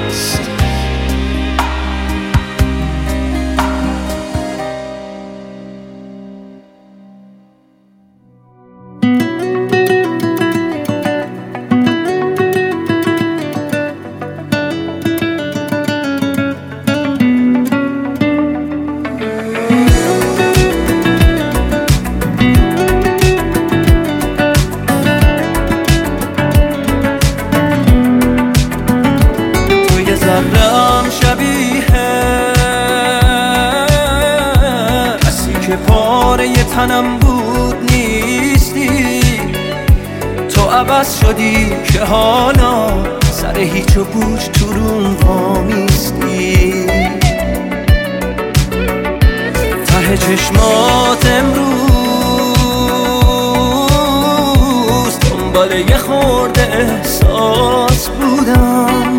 [55.77, 59.19] دنبال یه خورده احساس بودم.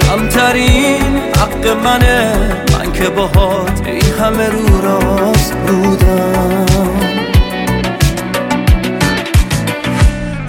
[0.00, 2.32] کمترین حق منه.
[2.72, 6.96] من که باهات این همه رو راست بودم.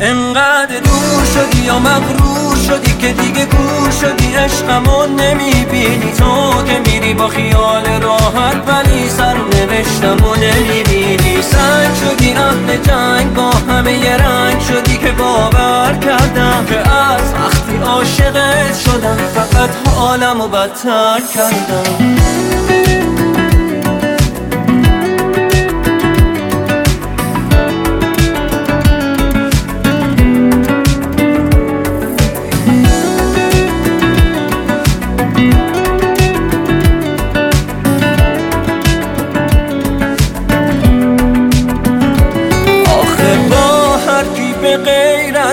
[0.02, 2.53] انقدر دور شدی یا مغرور
[3.04, 6.12] که دیگه کور شدی عشقمو نمی‌بینی.
[6.18, 11.42] تو که میری با خیال راحت ولی سر نوشتمو نمی‌بینی.
[11.42, 17.78] سنگ شدی اهل جنگ با همه یه رنگ شدی که باور کردم که از وقتی
[17.86, 22.14] عاشقت شدم فقط حالمو بدتر کردم.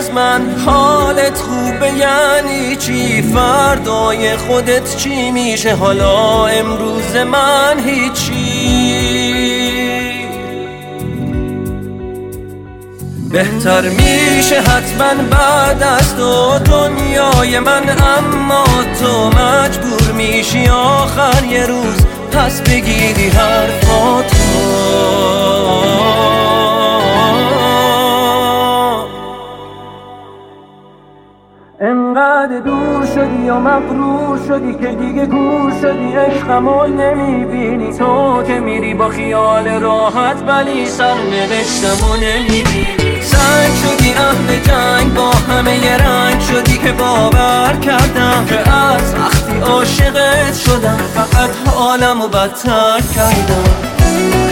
[0.01, 8.31] از من حالت خوبه یعنی چی؟ فردای خودت چی میشه؟ حالا امروز من هیچی.
[13.33, 17.83] بهتر میشه حتما بعد از تو دنیای من
[18.19, 18.65] اما
[19.01, 24.41] تو مجبور میشی آخر یه روز پس بگیری حرفاتو.
[32.21, 37.93] انقدر دور شدی یا مغرور شدی که دیگه گور شدی؟ عشقمو نمی‌بینی.
[37.93, 43.23] تو که میری با خیال راحت ولی سر نوشتمو نمی‌بینی.
[43.23, 49.61] سنگ شدی اهل جنگ با همه یه رنگ شدی که باور کردم که از وقتی
[49.61, 54.50] عاشقت شدم فقط حالمو بدتر کردم.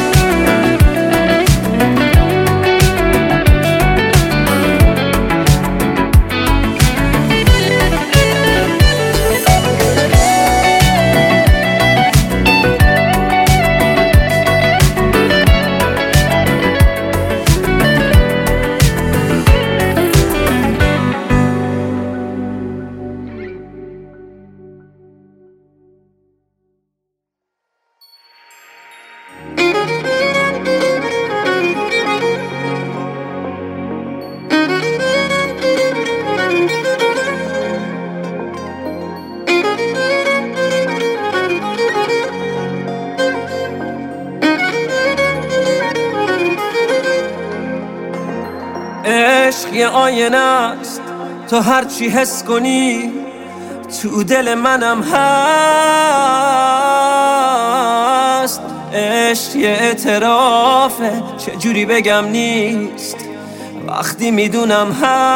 [51.51, 53.13] تو هرچی حس کنی
[54.03, 55.19] تو دل منم هست.
[58.95, 63.17] عشق یه اعترافه چجوری بگم نیست.
[63.89, 65.27] وقتی می‌دونم هست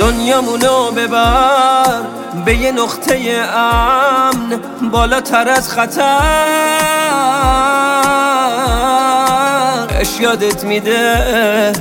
[0.00, 2.00] دنیامونو ببر
[2.44, 4.60] به یه نقطه امن
[4.92, 6.02] بالاتر از خطر.
[10.00, 11.72] اش یادت میده.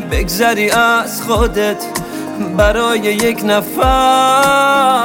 [0.00, 1.84] بگذری از خودت
[2.56, 4.96] برای یک نفر.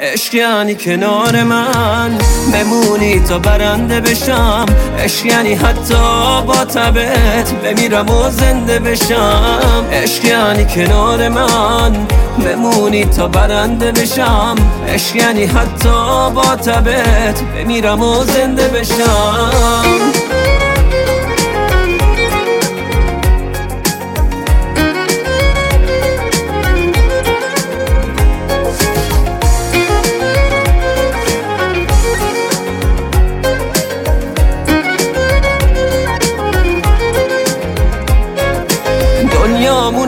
[0.00, 2.18] عشق یعنی کنار من
[2.52, 4.66] بمونی تا برنده بشم.
[4.98, 5.94] عشق یعنی حتی
[6.46, 9.84] با تبت بمیرم و زنده بشم.
[9.92, 12.06] عشق یعنی کنار من
[12.44, 14.54] بمونی تا برنده بشم.
[14.88, 20.25] عشق یعنی حتی با تبت بمیرم و زنده بشم.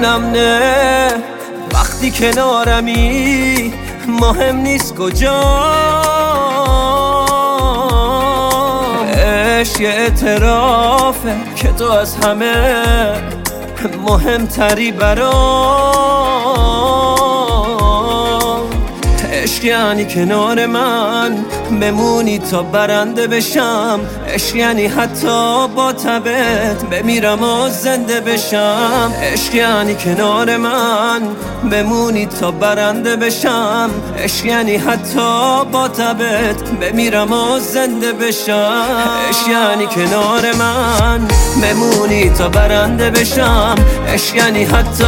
[0.08, 1.10] دنیامونم نه.
[1.74, 3.74] وقتی کنارمی
[4.08, 5.40] مهم نیست کجا.
[9.14, 12.82] عشق یه اعترافه که تو از همه
[14.06, 16.27] مهمتری برام
[19.58, 21.44] عشق یعنی کنار من.
[21.80, 24.00] بمونی تا برنده بشم.
[24.34, 29.12] عشق یعنی حتی با تبت بمیرم و زنده بشم.
[29.32, 31.22] عشق یعنی کنار من.
[31.70, 33.90] بمونی تا برنده بشم.
[34.18, 38.84] عشق یعنی حتی با تبت بمیرم و زنده بشم.
[39.28, 41.28] عشق یعنی کنار من.
[41.62, 43.74] بمونی تا برنده بشم.
[44.08, 45.04] عشق یعنی حتی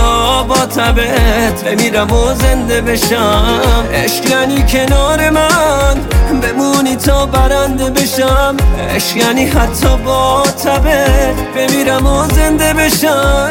[0.48, 3.60] با تبت بمیرم و زنده بشم.
[3.94, 5.94] عشق یعنی کنار من.
[6.42, 8.56] بمونی تا برنده بشم.
[8.94, 13.50] عشق یعنی حتی با تبت بمیرم و زنده بشم.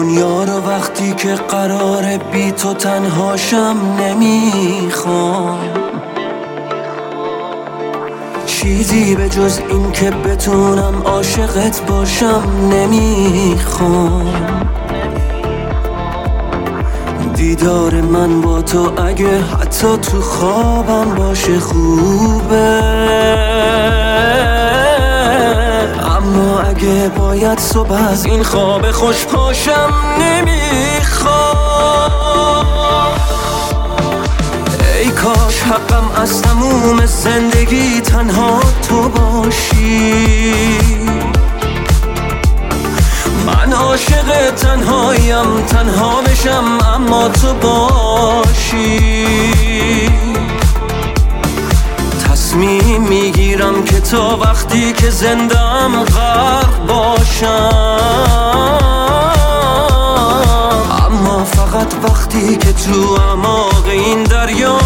[0.00, 5.58] دنیا رو وقتی که قرار بی تو تنهاشم نمی‌خوام.
[8.46, 12.42] چیزی به جز این که بتونم عاشقت باشم
[12.72, 14.34] نمی‌خوام.
[17.34, 22.80] دیدار من با تو اگه حتی تو خوابم باشه خوبه.
[26.30, 32.12] اما اگه باید صبح از این خواب خوش پاشم نمی‌خوام.
[34.98, 40.54] ای کاش حقم از تموم زندگی تنها تو باشی.
[43.46, 49.10] من عاشق تنهایم تنها بشم اما تو باشی.
[52.50, 57.70] تصمیم می‌گیرم که تا وقتی که زندم غرق باشم.
[61.06, 64.78] اما فقط وقتی که تو اعماق این دریا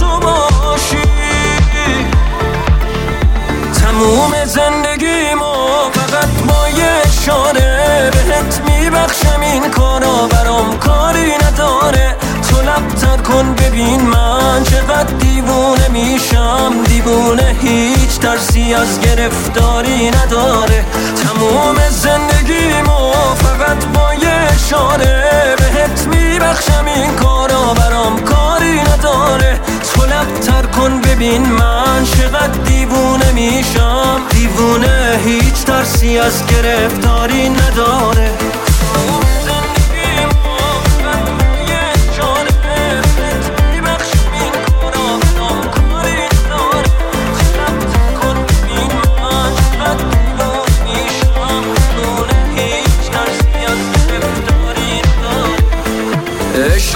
[0.00, 1.02] تو باشی.
[3.82, 9.40] تموم زندگیمو فقط با یه اشاره بهت میبخشم.
[9.40, 12.16] این کارا برام کاری نداره.
[12.50, 20.84] تو لبتر کن ببین من چقدر دیوونه میشم دیوونه هیچ ترسی از گرفتاری نداره.
[21.24, 25.56] تموم زندگیمو فقط با یه اشاره.
[25.58, 29.60] بهت میبخشم این کارا برام کاری نداره.
[29.94, 34.20] تو لبتر کن ببین من چقدر دیوونه میشم.
[34.30, 38.30] دیوونه هیچ ترسی از گرفتاری نداره.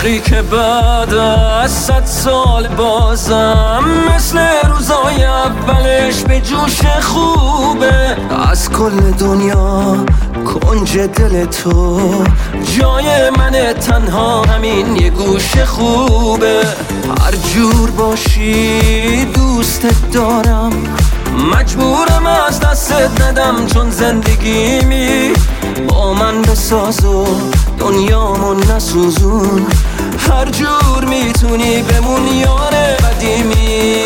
[0.05, 3.85] عشقی که بعد از صد سال بازم
[4.15, 4.39] مثل
[4.69, 8.17] روزای اولش به جوش خوبه.
[8.51, 9.97] از کل دنیا
[10.45, 12.01] کنج دل تو.
[12.79, 16.61] جای من تنها همین یه گوش خوبه.
[17.21, 20.73] هر جور باشی دوستت دارم.
[21.53, 25.33] مجبورم از دستت ندم چون زندگیمی.
[25.89, 27.27] با من بساز و
[27.79, 29.67] دنیامو نسوزون.
[30.31, 34.05] هر جور می‌تونی بمون یار قدیمی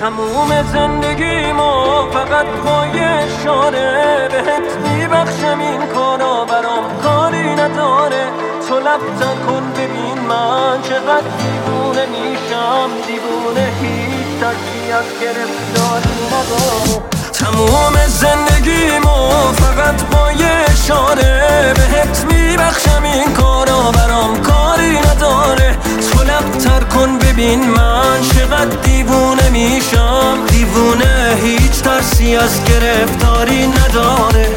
[0.00, 8.26] تموم زندگیمو فقط با یه اشاره بهت میبخشم این کارا برام کاری نداره.
[8.68, 12.90] تو لبتر کن ببین من چقدر دیوونه میشم.
[13.06, 23.32] دیوونه هیچ ترسی از گرفتاری نداره تموم زندگیمو فقط با یه اشاره بهت میبخشم این
[23.32, 25.78] کارا برام کاری نداره.
[26.12, 30.38] تو تر کن ببین من چقدر دیوونه میشم.
[30.46, 34.48] دیوونه هیچ ترسی از گرفتاری نداره.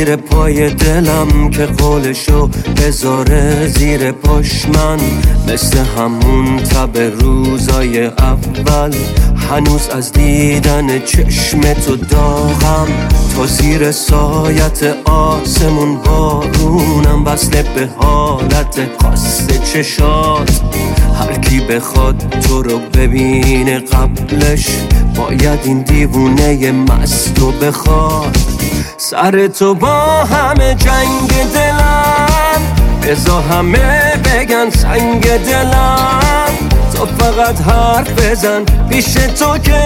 [0.00, 2.46] زیر پای دلم که قولشو
[2.76, 4.98] بذاره زیر پاش من.
[5.48, 8.94] مثل همون تب روزای اول
[9.50, 12.88] هنوز از دیدن چشم تو داغم.
[13.36, 20.60] تا زیر سایت آسمون بارونم وصله به حالت خاص چشات.
[21.20, 24.66] هر کی بخواد تو رو ببینه قبلش
[25.16, 28.36] باید این دیوونه مستو بخواد.
[28.96, 32.62] سر تو با همه جنگ دلم
[33.02, 36.69] بزا همه بگن سنگ دلم.
[37.00, 39.82] تو فقط حرف بزن پیش تو که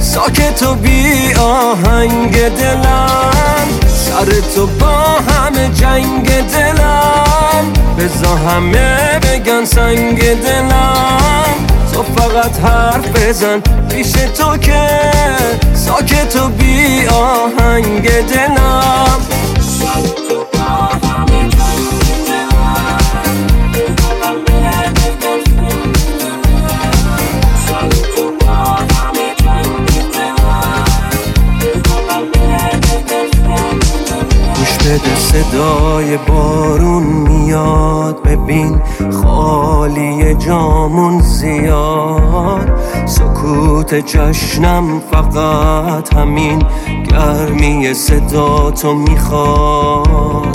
[0.00, 3.66] ساکت و بی آهنگ دلم.
[3.86, 7.72] سر تو با همه جنگ دلم.
[7.98, 11.66] بزا همه بگن سنگ دلم.
[11.92, 13.60] تو فقط حرف بزن
[13.90, 14.88] پیش تو که
[15.74, 19.20] ساکت و بی آهنگ دلم.
[34.94, 38.22] بده صدای بارون میاد.
[38.22, 38.82] ببین
[39.22, 42.70] خالی جامون زیاد.
[43.06, 46.62] سکوت جشنم فقط همین
[47.10, 50.53] گرمی صدا تو می‌خواد.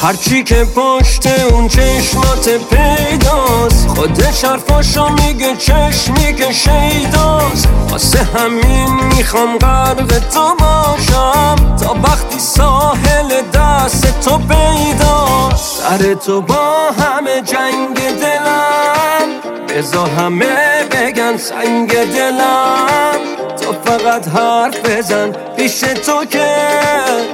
[0.00, 3.88] هرچی که پشت اون چشمات پیداست.
[3.88, 7.68] خودش حرفاشو میگه چشمی که شیداست.
[7.90, 11.76] واسه همین می‌خوام غرق تو باشم.
[11.76, 15.82] تا وقتی ساحل دست تو پیداست.
[15.82, 19.28] سر تو با همه جنگ دلم.
[19.68, 23.37] بزا همه بگن سنگ دلم.
[23.68, 26.46] تو فقط حرف بزن پیش تو که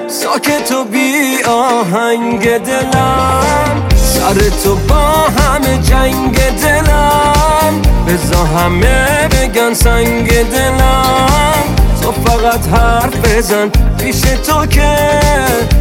[0.09, 3.89] ساکت و بی آهنگ دلم.
[3.97, 7.83] سر تو با همه جنگ دلم.
[8.09, 11.77] بزا همه بگن سنگ دلم.
[12.03, 13.69] تو فقط حرف بزن
[13.99, 14.97] پیش تو که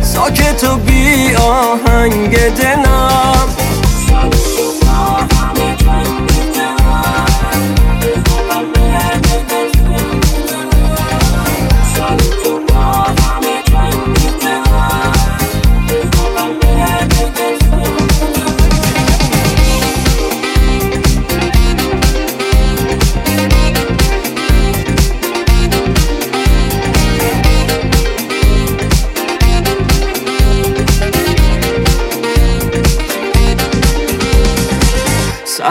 [0.01, 3.62] ساکت و بی آهنگ دلم.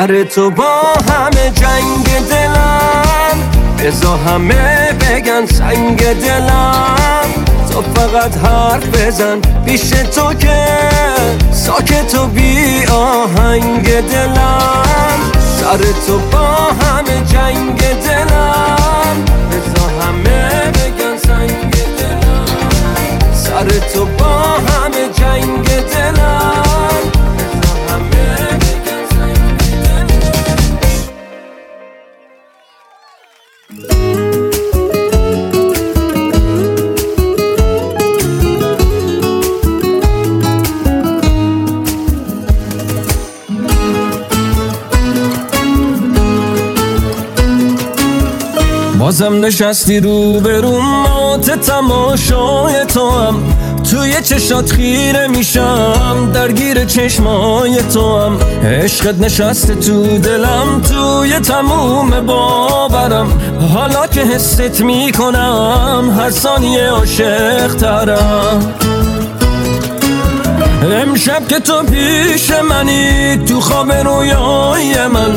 [0.03, 3.39] سر تو با همه جنگ دلم.
[3.79, 7.35] بزا همه بگن سنگ دلم.
[7.71, 10.67] تو فقط حرف بزن پیش تو که
[11.53, 15.19] ساکت و بی آهنگ دلم.
[15.61, 18.82] سر تو با همه جنگ دلم.
[49.13, 53.35] بازم نشستی رو به رو مات تماشای تو هم
[53.91, 63.41] توی چشات خیره میشم درگیر چشمای تو هم عشقت نشسته تو دلم توی تموم باورم.
[63.75, 68.75] حالا که حست می‌کنم هر ثانیه عاشق ترم
[70.91, 75.33] امشب که تو پیش منی تو خواب رویای من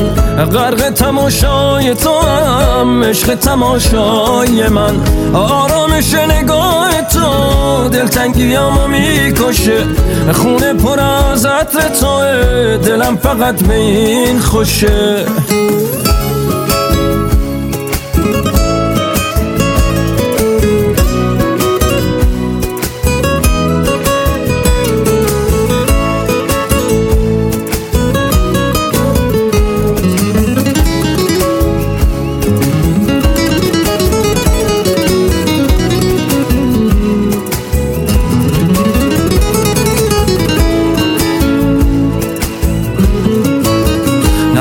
[0.46, 5.02] غرق تماشای تو هم عشق تماشای من.
[5.34, 9.84] آرامش نگاه تو دلتنگیامو می‌کشه
[10.34, 15.26] خونه پر از عطر توه دلم فقط به این خوشه.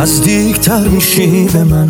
[0.05, 1.89] نزدیکتر میشی به من.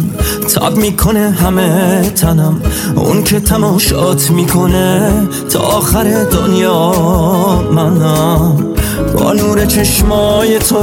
[0.54, 2.60] تب می‌کنه همه تنم.
[2.96, 5.12] اون که تماشات می‌کنه
[5.50, 6.92] تا آخر دنیا
[7.72, 8.64] منم.
[9.18, 10.76] با نور چشمای تو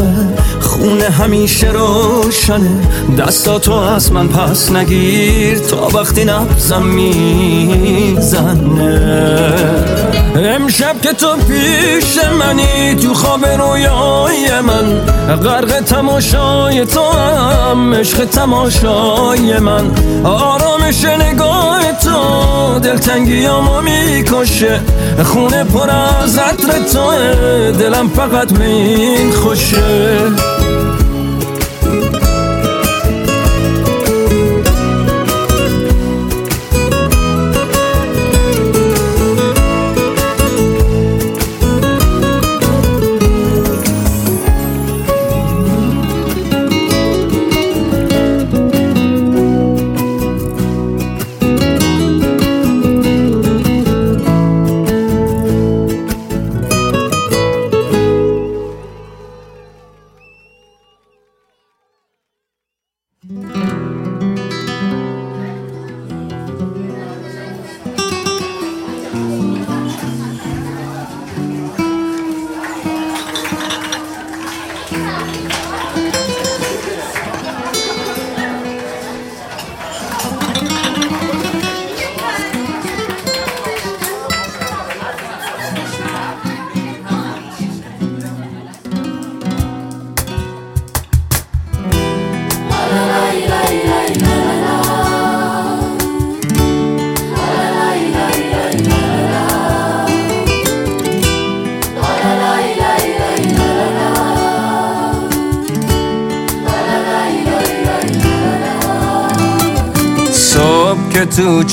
[0.59, 2.87] خونه همیشه روشنه.
[3.17, 8.31] دستاتو از من پس نگیر تا وقتی نبزم می‌زنه.
[10.35, 15.05] امشب که تو پیش منی تو خواب رویای من
[15.35, 19.91] غرق تماشای تو هم عشق تماشای من.
[20.23, 24.79] آرامش نگاه تو دلتنگیامو می‌کشه
[25.23, 27.11] خونه پر از عطر تو
[27.71, 29.81] دلم فقط به خوشه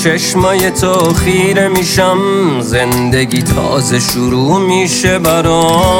[0.03, 2.17] چشمای تو خیره میشم.
[2.61, 5.99] زندگی تازه شروع میشه برام.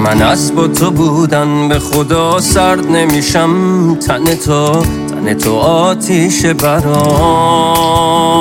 [0.00, 3.94] من از با تو بودن به خدا سرد نمیشم.
[3.94, 8.37] تن تو تن تو آتیش برام.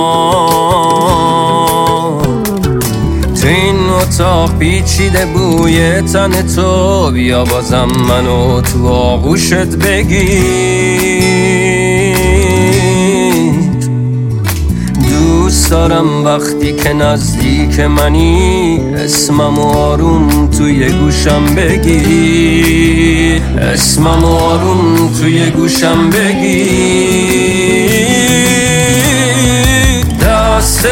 [3.98, 7.11] اتاق پیچیده بوی تن تو.
[7.11, 11.38] بیا بازم منو تو آغوشت بگیر
[15.10, 23.41] دوست دارم وقتی که نزدیک منی اسمم آروم توی گوشم بگی.
[23.74, 26.68] اسمم آروم توی گوشم بگی.
[30.22, 30.88] دست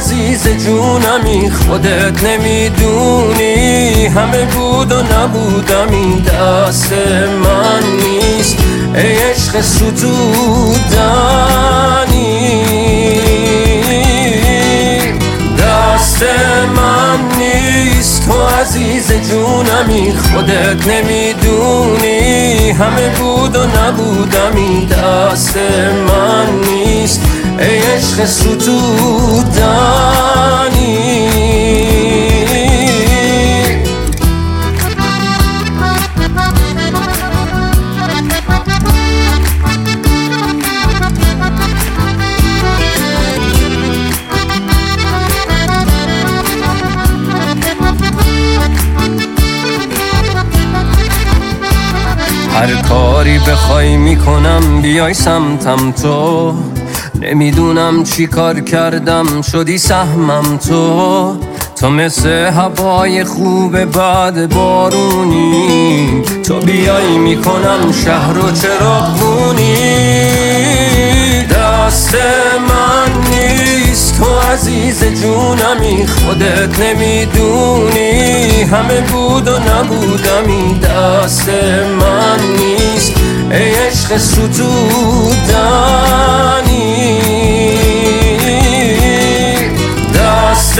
[0.00, 4.06] عزیز جونمی خودت نمی‌دونی.
[4.06, 6.92] همه بود و نبودمی دست
[7.44, 8.56] من نیست.
[8.94, 10.00] ای عشق ستودنی.
[15.58, 16.22] دست
[16.76, 18.26] من نیست.
[18.26, 22.70] تو عزیز جونمی خودت نمی‌دونی.
[22.70, 25.56] همه بود و نبودمی دست
[26.08, 27.20] من نیست.
[27.60, 29.50] ای عشق ستودنی
[52.54, 56.54] هر کاری بخوای می‌کنم بیای سمتم تو.
[57.30, 61.36] نمی‌دونم چی کار کردم شدی سهمم تو.
[61.80, 66.22] تو مثل هوای خوب بعد بارونی.
[66.46, 69.76] تو بیای می‌کنم شهر و چراغونی
[71.46, 72.14] دست
[72.68, 76.06] من نیست تو عزیز جونمی.
[76.06, 80.78] خودت نمی‌دونی همه بود و نبودمی.
[80.78, 81.48] دست
[82.00, 83.19] من نیست.
[83.50, 85.40] ای عشق ستودنی
[90.14, 90.78] دست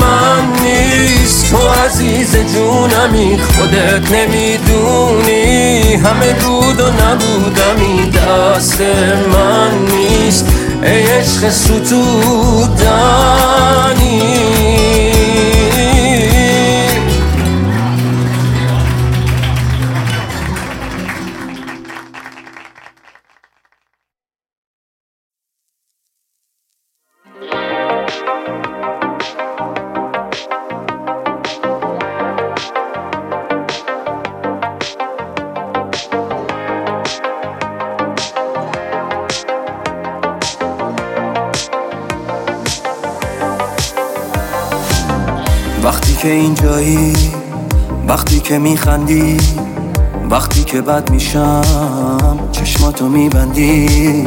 [0.00, 3.38] من نیست تو عزیز جونمی.
[3.38, 8.10] خودت نمی‌دونی همه بود و نبودمی.
[8.10, 8.80] دست
[9.32, 10.46] من نیست
[10.82, 12.18] ای عشق ستودنی
[48.48, 49.36] که میخندی
[50.30, 54.26] وقتی که بد میشم چشماتو میبندی.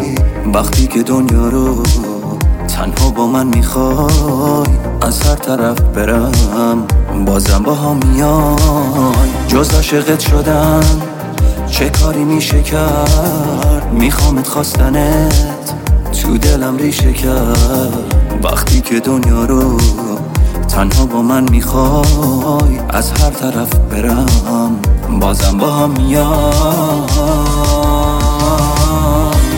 [0.54, 1.84] وقتی که دنیا رو
[2.68, 4.66] تنها با من می‌خوای
[5.02, 6.32] از هر طرف برم
[7.26, 8.56] بازم با هم میای.
[9.48, 10.84] جز عاشقت شدن
[11.68, 15.74] چه کاری میشه کرد؟ میخوامت خواستنت
[16.22, 18.16] تو دلم ریشه کرد.
[18.44, 19.78] وقتی که دنیا رو
[20.72, 24.82] تنها با من می‌خوای از هر طرف برم
[25.20, 27.08] بازم با هم میام.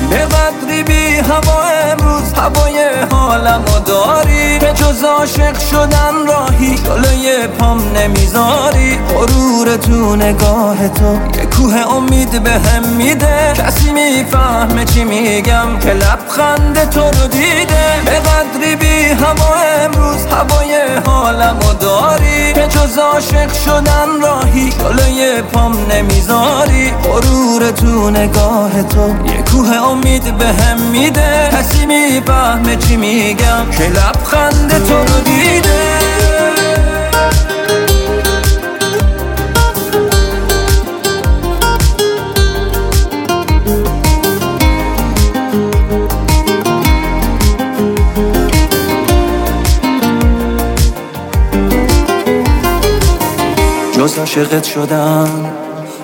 [0.10, 1.61] به قدری بی هوا
[1.91, 4.60] امروز هوای حالمو داری.
[4.60, 8.98] که جز عاشق شدن راهی جلوی پام نمی‌ذاری.
[8.98, 11.18] غرور تو نگاه تو
[11.58, 13.54] کوه امید به هم میده.
[13.56, 18.02] کسی می‌فهمه چی میگم که لبخند تو رو دیده.
[18.06, 20.76] به قدری بی هوا امروز هوای
[21.06, 22.54] حالمو داری.
[22.54, 26.92] که جز عاشق شدن راهی جلوی پام نمی‌ذاری.
[26.92, 31.50] غرور تو نگاه تو یه کوه امید به هم میده.
[31.52, 36.03] کسی می‌فهمه چی میگم که لبخند تو رو دیده.
[54.38, 55.53] عاشقت شدن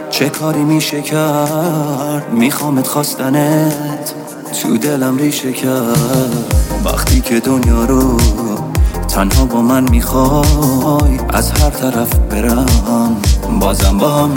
[0.10, 4.14] چه کاری میشه کرد؟ میخوامت خواستنت
[4.61, 6.53] تو دلم ریشه کرد.
[6.85, 8.18] وقتی که دنیا رو
[9.07, 13.22] تنها با من می‌خوای از هر طرف برم.
[13.60, 14.34] بازم با هم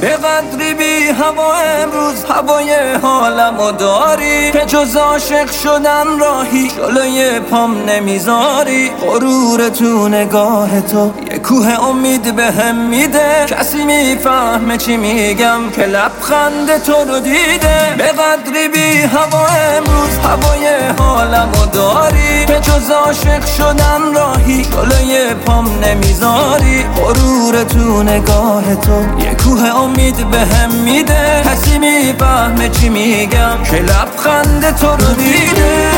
[0.00, 4.52] به قدری بی هوا امروز هوای حالمو داری.
[4.52, 8.90] که جز عاشق شدن راهی جلوی پام نمی‌ذاری.
[8.90, 13.46] غرور تو نگاه تو کوه امید به هم میده.
[13.46, 17.94] کسی می‌فهمه چی میگم که لبخند تو رو دیده.
[17.98, 22.46] به قدری بی هوا امروز هوای حالمو داری.
[22.46, 26.84] که جز عاشق شدن راهی جلوی پام نمی‌ذاری.
[26.96, 31.42] غرور تو نگاه تو یه کوه امید به هم میده.
[31.44, 35.90] کسی می‌فهمه چی میگم که لبخند تو رو دیده.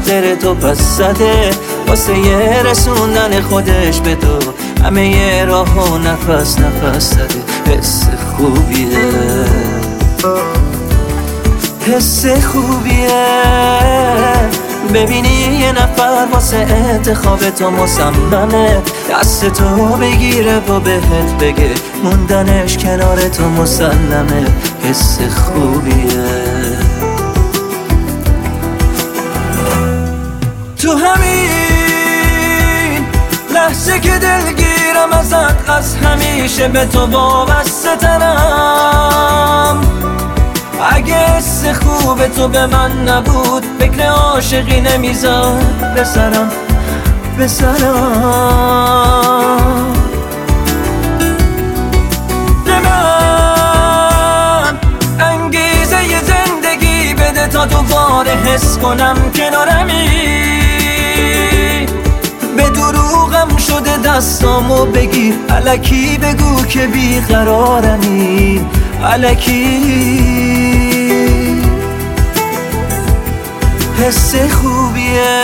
[0.00, 1.50] خاطر تو پس زده.
[1.88, 4.38] واسه یه رسوندن خودش به تو.
[4.84, 7.74] همه یه راه و نفس نفس زده.
[7.76, 8.04] حس
[8.36, 8.88] خوبیه.
[11.86, 13.08] حس خوبیه.
[14.94, 18.82] ببینی یه نفر واسه انتخاب تو مصممه.
[19.10, 21.70] دست تو بگیره و بهت بگه.
[22.04, 24.46] موندنش کنار تو مسلمه.
[24.84, 26.59] حس خوبیه.
[33.90, 39.80] لحظه که دلگیرم ازت از همیشه به تو وابسته ترم
[40.92, 46.50] اگه حس خوب تو به من نبود فکر عاشقی نمی‌زد به سرم
[47.38, 47.70] به سرم
[52.66, 54.78] من
[55.20, 60.10] انگیزه زندگی بده تا دوباره حس کنم کنارمی.
[62.56, 63.39] به دروغم شده
[64.16, 65.34] دستامو بگیر.
[65.48, 68.60] علکی بگو که بیقرارمی.
[69.04, 69.80] علکی.
[73.98, 75.40] حس خوبیه.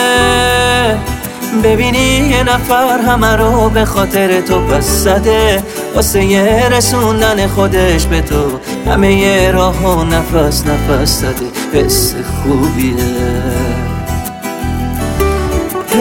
[1.65, 5.63] ببینی یه نفر همه رو به خاطر تو پس زده.
[5.95, 8.59] واسه یه رسوندن خودش به تو.
[8.91, 11.47] همه یه راه و نفس نفس زده.
[11.73, 13.76] حس خوبیه.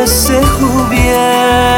[0.01, 1.75] حس خوبیه.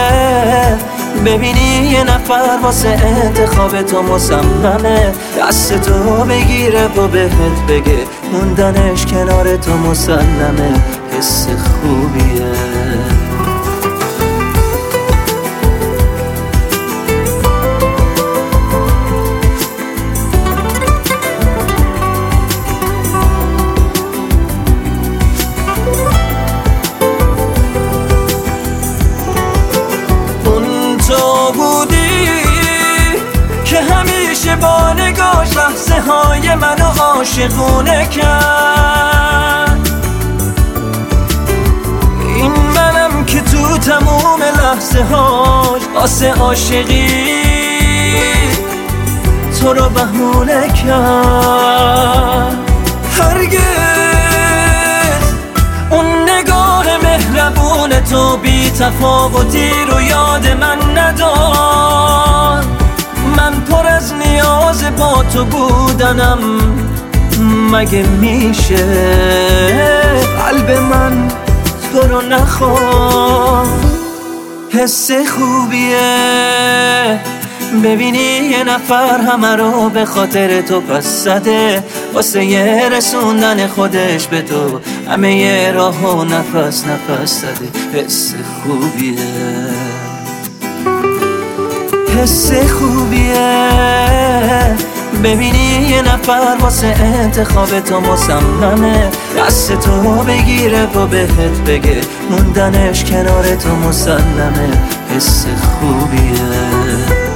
[1.26, 7.31] ببینی یه نفر واسه انتخاب تو مصممه دست تو بگیره و بهت
[7.69, 7.98] بگه
[8.31, 10.73] موندنش کنار تو مسلمه
[11.18, 12.76] حس خوبیه.
[46.48, 47.07] عاشقی
[49.60, 52.57] تو رو بهونه کرد.
[53.19, 53.61] هرگز
[55.90, 62.64] اون نگاه مهربون تو بی تفاوتی رو یاد من ندار.
[63.38, 66.40] من پر از نیاز با تو بودنم
[67.72, 68.86] مگه میشه؟
[70.38, 71.28] قلب من
[71.94, 74.06] تو رو نخواد
[74.77, 76.09] حس خوبیه.
[77.83, 81.83] ببینی یه نفر همه رو به خاطر تو پس زده.
[82.13, 84.79] واسه یه رسوندن خودش به تو
[85.11, 87.99] همه یه راه و نفس نفس زده.
[87.99, 88.33] حس
[88.63, 89.19] خوبیه.
[92.17, 93.87] حس خوبیه.
[95.23, 99.09] ببینی یه نفر واسه انتخاب تو مصممه.
[99.38, 104.69] دست تو بگیره و بهت بگه موندنش کنار تو مسلمه
[105.15, 107.26] حس خوبیه.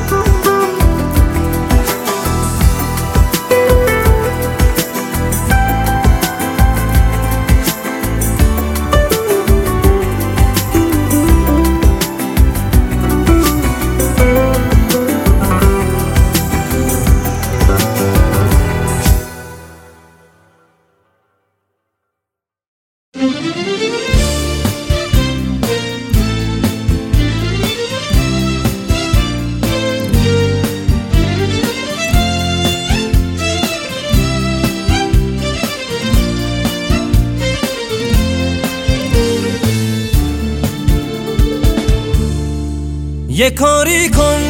[43.42, 44.42] یه کاری کن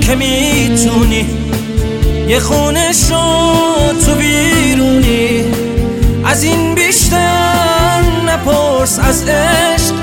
[0.00, 1.26] که می‌تونی.
[2.28, 3.16] یه خونه شو
[4.06, 5.44] تو بیرونی.
[6.24, 9.94] از این بیشتر نپرس از عشق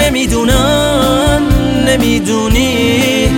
[0.00, 1.42] نمی‌دونم
[1.86, 3.30] نمی‌دونی.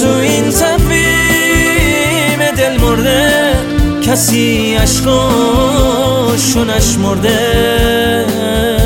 [0.00, 3.52] تو این تفیم دل مرده
[4.06, 8.85] کسی عشقاشو نشمرده.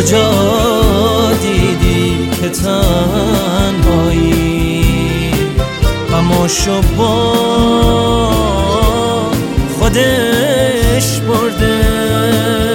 [0.00, 4.10] کجا دیدی که تنهایی؟
[6.12, 7.32] غماشو با
[9.78, 12.69] خودش برده.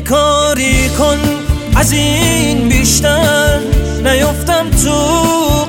[0.00, 1.18] کاری کن
[1.76, 3.58] از این بیشتر
[4.04, 4.90] نیفتم تو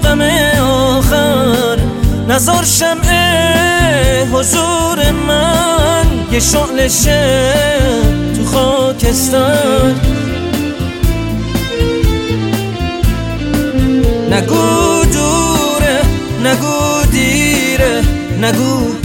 [0.04, 0.22] غم
[0.62, 1.78] آخر.
[2.30, 3.42] نظر شمع
[4.34, 6.88] حضور من یه شعل
[8.36, 9.92] تو خاکستر.
[14.32, 16.02] نگو دوره
[16.44, 18.02] نگو دیره
[18.42, 18.96] نگو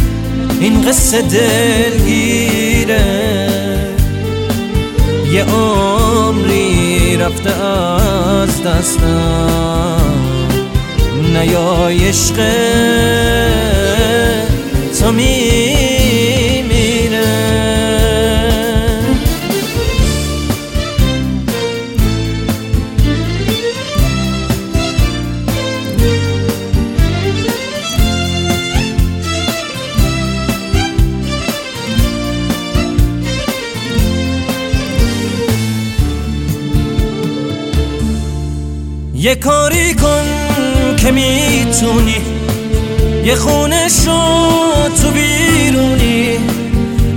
[0.61, 3.16] این قصه دلگیره.
[5.37, 10.15] یه عمری رفته از دستم
[11.33, 12.37] نیای عشق
[15.01, 15.76] تو میمیره
[39.37, 40.25] کاری کن
[40.97, 42.23] که می‌تونی.
[43.25, 44.21] یه خونه شو
[45.03, 46.39] تو بیرونی.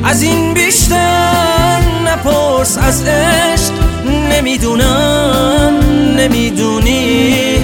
[0.03, 3.73] از این بیشتر نپرس از عشق
[4.31, 5.73] نمی‌دونم
[6.17, 7.59] نمی‌دونی.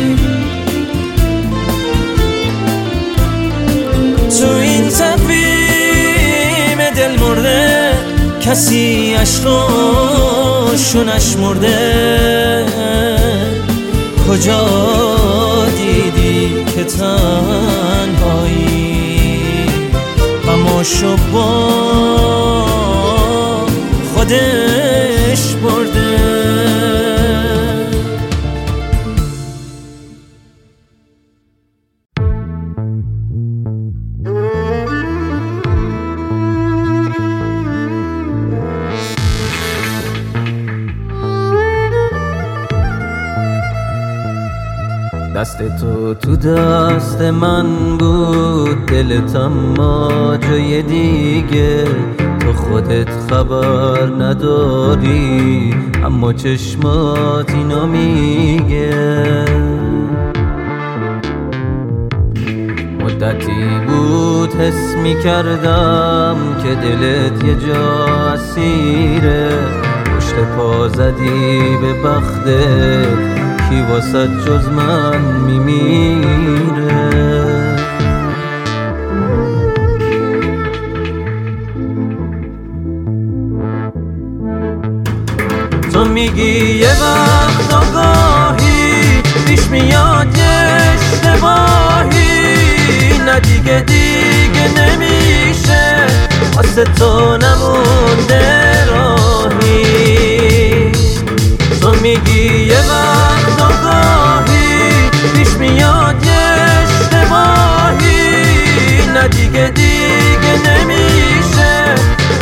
[4.40, 5.36] تو این تقویم
[6.96, 7.92] دل مرده
[8.42, 12.66] کسی عشقاشو نشمرده.
[14.28, 14.66] کجا
[15.78, 18.46] دیدی که تنهایی؟
[20.48, 21.46] غماشو با
[24.14, 24.85] خودش
[47.42, 51.84] من بود دلت اما جای دیگه
[52.40, 59.46] تو خودت خبر نداری اما چشمات اینو میگه.
[63.00, 69.50] مدتی بود حس می‌کردم که دلت یه جا اسیره.
[70.18, 73.45] پشت پا زدی به بختت.
[73.70, 76.66] کی واسه جز من میمیره.
[85.94, 90.44] تو میگی یه وقت آگاهی پیش میاد یه
[90.94, 92.36] اشتباهی.
[93.26, 96.08] نه دیگه دیگه نمیشه
[96.56, 100.92] واسه تو نمونده راهی.
[101.82, 103.25] تو میگی یه وقت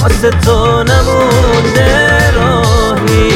[0.03, 3.34] واسه تو نمونده راهی.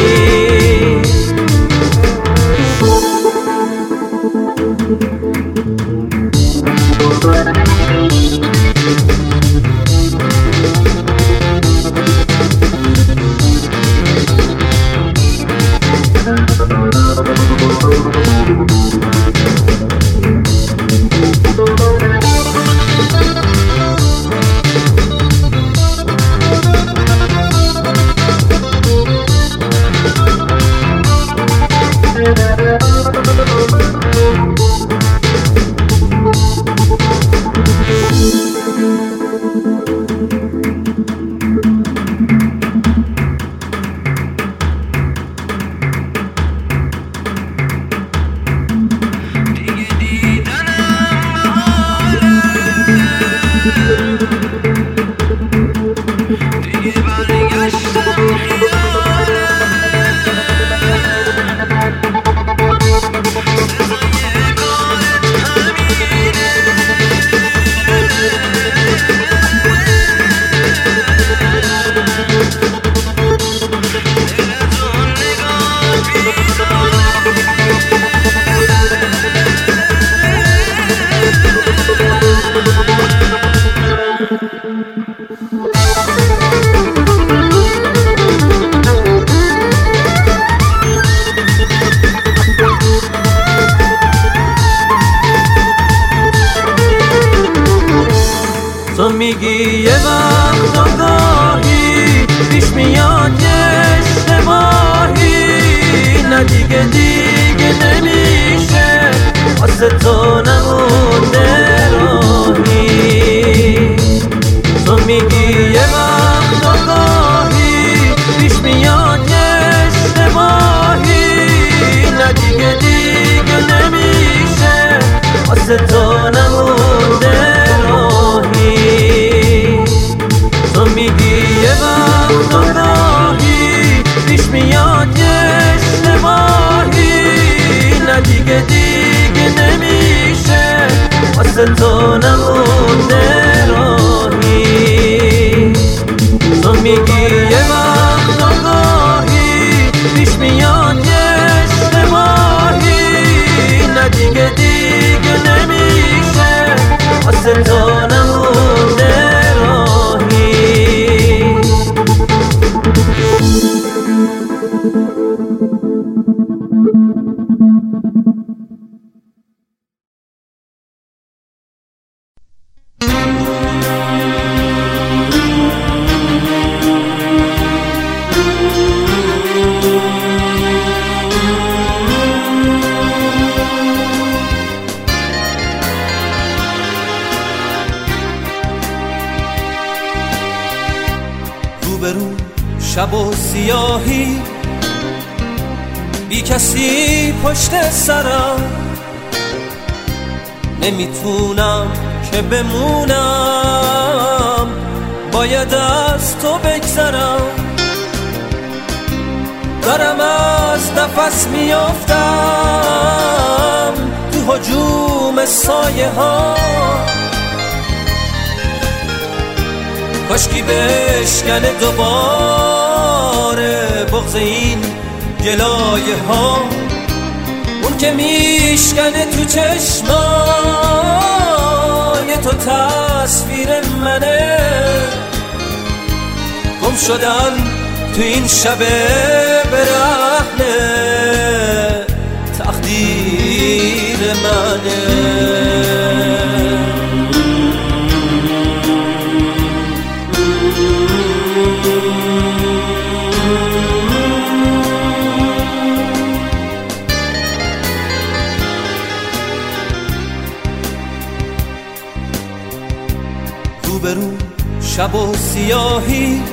[265.78, 266.44] سیاهی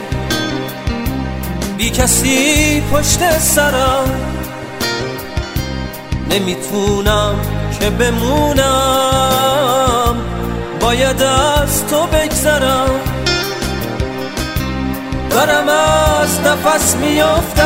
[1.76, 4.20] بی کسی پشت سرم
[6.30, 7.34] نمی‌تونم
[7.80, 8.64] که بمونم.
[10.80, 12.90] باید از تو بگذرم.
[15.30, 17.62] دارم از نفس میافتم.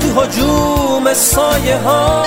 [0.00, 2.24] تو حجوم سایه ها.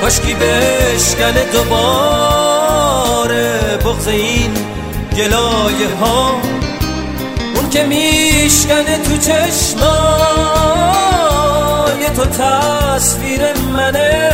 [0.00, 1.44] کاشکی بشکنه
[3.08, 4.54] دوباره بغز این
[5.16, 6.40] گلایه ها.
[7.54, 9.88] اون که میشکنه تو چشمای
[12.16, 13.40] تو تصویر
[13.76, 14.30] منه.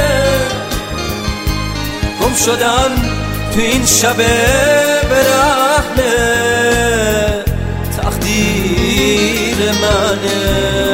[2.21, 3.03] گم شدن
[3.55, 4.17] تو این شب
[5.11, 6.15] برهنه
[7.97, 10.94] تقدیر منه.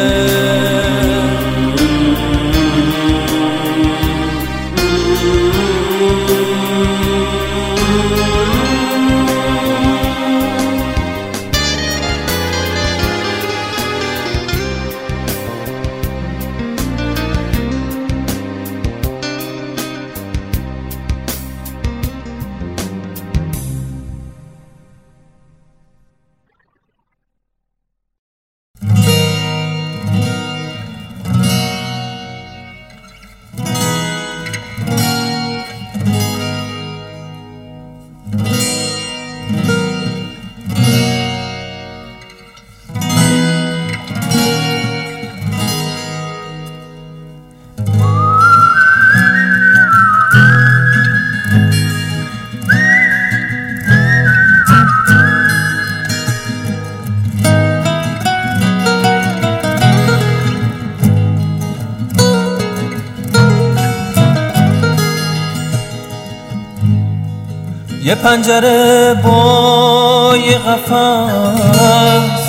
[68.23, 72.41] پنجره با یه قفص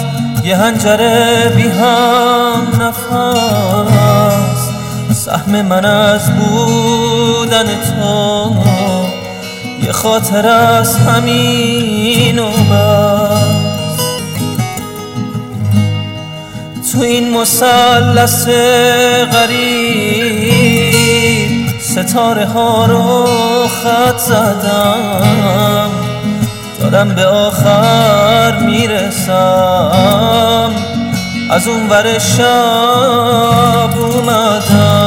[0.44, 4.70] یه هنجره بی هم نفس.
[5.26, 8.56] سهم من از بودن تو
[9.86, 13.72] یه خاطر از همین و بس.
[16.92, 18.46] تو این مثلث
[19.34, 20.11] غریب
[21.92, 23.26] ستاره ها رو
[23.68, 25.92] خط زدم.
[26.80, 29.92] دارم به آخر می‌رسم.
[31.52, 35.01] از اون ور شب اومدم.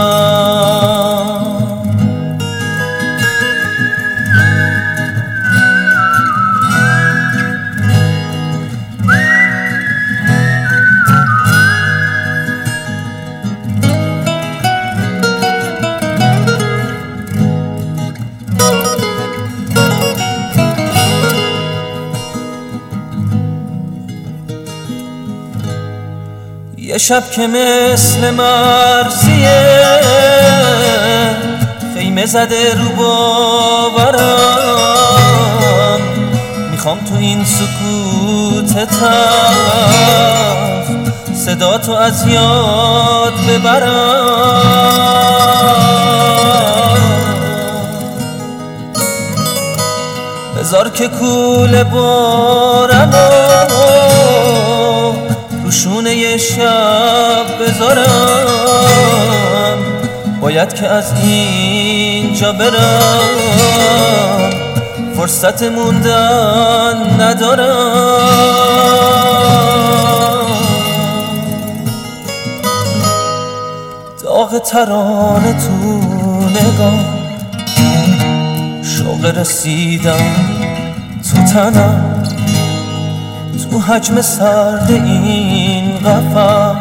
[27.09, 30.01] شب که مثل مرسیه
[31.95, 34.41] خیمه زده رو باورم.
[36.71, 40.05] می‌خوام تو این سکوت تف
[41.45, 44.65] صدا تو از یاد ببرم.
[50.59, 53.11] بذار که کول بارم
[55.65, 58.49] روشونه یه شب بذارم.
[60.41, 63.31] باید که از اینجا برم.
[65.17, 68.55] فرصت موندن ندارم.
[74.23, 75.79] داغ ترانه تو
[76.51, 77.05] نگاه.
[78.83, 80.35] شوق رسیدم
[81.31, 82.14] تو تنم.
[83.75, 86.77] تو حجم سرد این قفص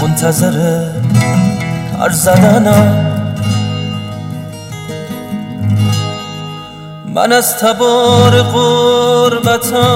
[0.00, 0.88] منتظر
[2.00, 3.12] هر زدنم
[7.14, 9.86] من از تبار غربتم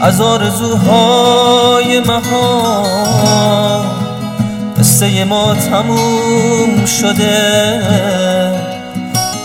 [0.00, 2.84] از آرزوهای مها
[4.78, 7.80] قصه ما تموم شده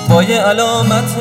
[0.10, 1.16] با یه علامت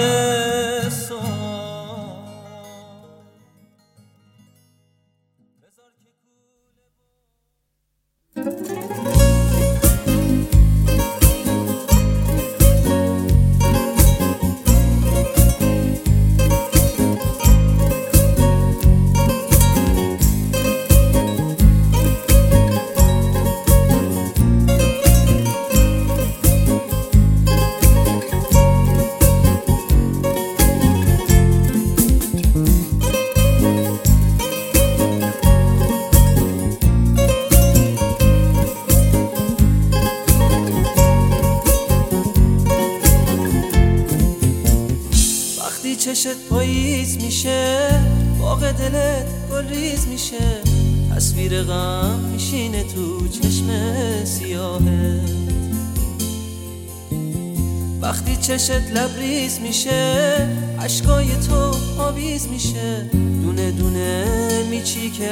[58.94, 60.48] لبریز میشه
[60.80, 63.10] اشکای تو آویز میشه.
[63.42, 64.26] دونه دونه
[64.70, 65.30] میچی که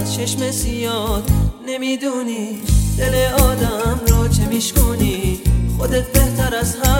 [0.00, 1.30] از چشم سیاد
[1.66, 2.58] نمی‌دونی
[2.98, 5.40] دل آدم رو چه میشکنی
[5.78, 6.97] خودت بهتر از هر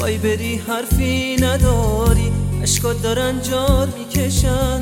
[0.00, 2.32] می‌خوای بری حرفی نداری.
[2.62, 4.80] اشکات دارن جار می‌کشن.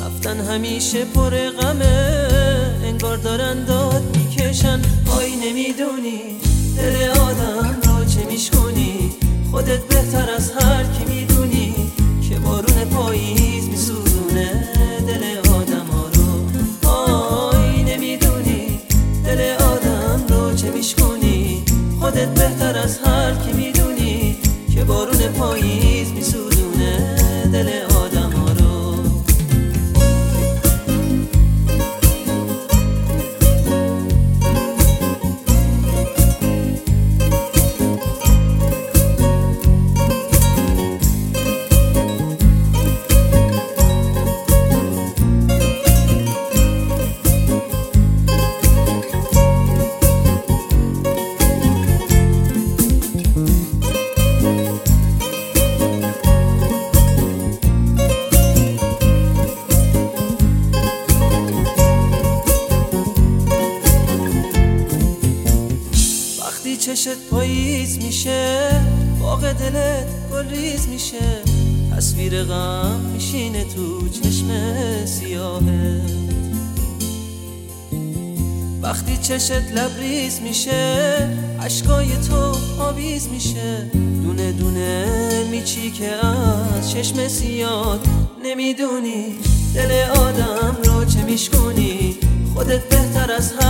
[0.00, 2.28] رفتن همیشه پر غمه.
[2.84, 4.80] انگار دارن داد می‌کشن.
[5.18, 6.20] آی نمی‌دونی
[6.76, 9.10] دل آدم رو چه میشکنی
[9.50, 11.74] خودت بهتر از هر کی می‌دونی
[12.28, 14.68] که بارون پاییز میسوزونه
[15.06, 16.88] دل آدم ها رو.
[16.88, 18.80] آی نمی‌دونی
[19.24, 21.64] دل آدم رو چه میشکنی
[22.00, 23.69] خودت بهتر از هر کی می‌دونی
[24.80, 26.49] که بارون پاییز میسوزونه
[79.50, 81.28] چشت لبریز میشه
[81.62, 83.90] عشقای تو آویز میشه.
[84.22, 85.06] دونه دونه
[85.50, 88.06] میچی که از چشم سیاد
[88.44, 89.34] نمی‌دونی
[89.74, 92.16] دل آدم رو چه میشکنی
[92.54, 93.69] خودت بهتر از هم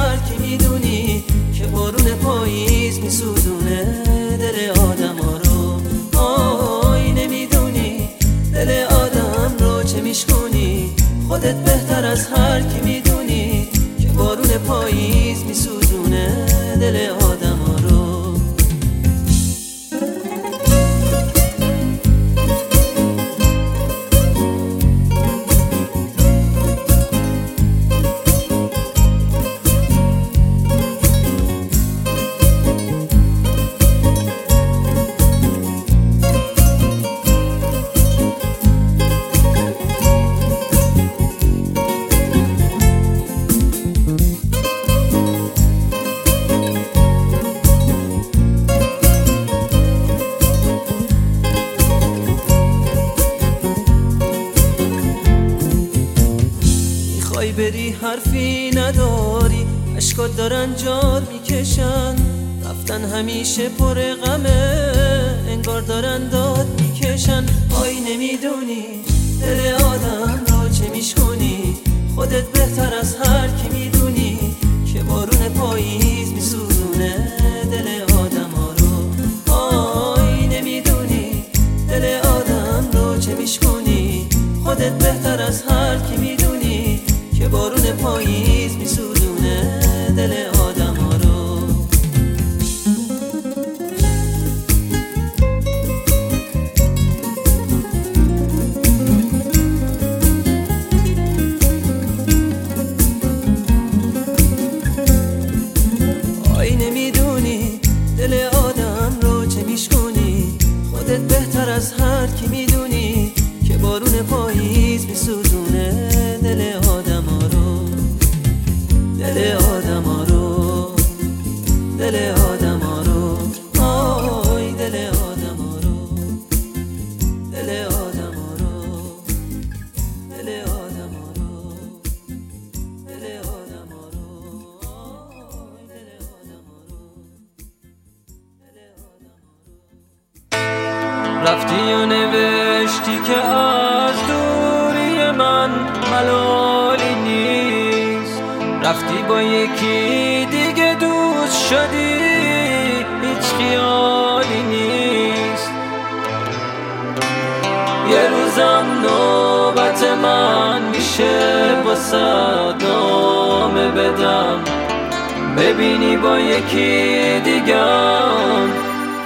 [166.73, 168.69] یکی دیگم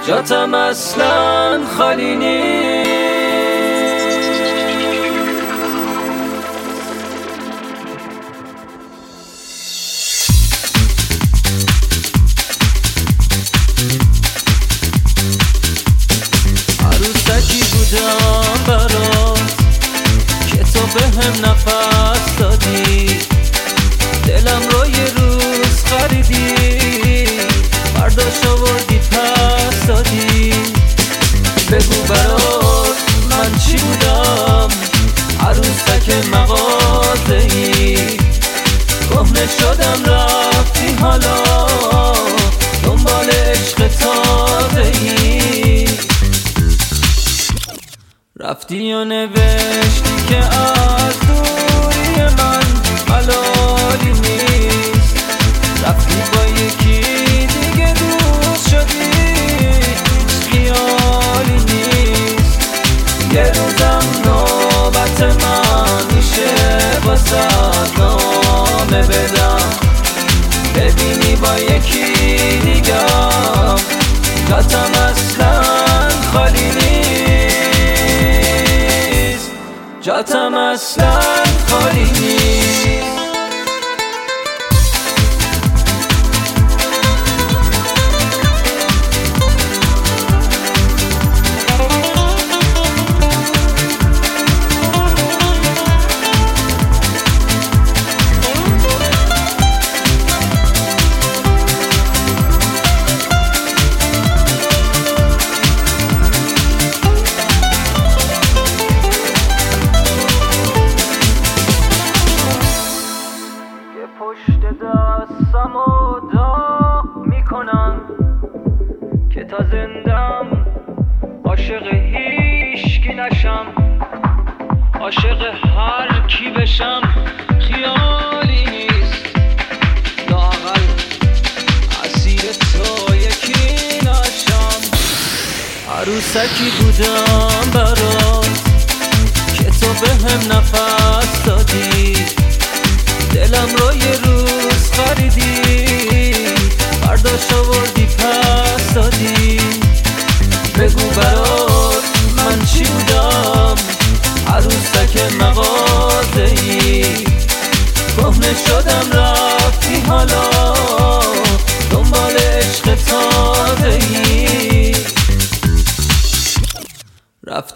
[0.07, 2.84] جاتم اصلا خالی نیست.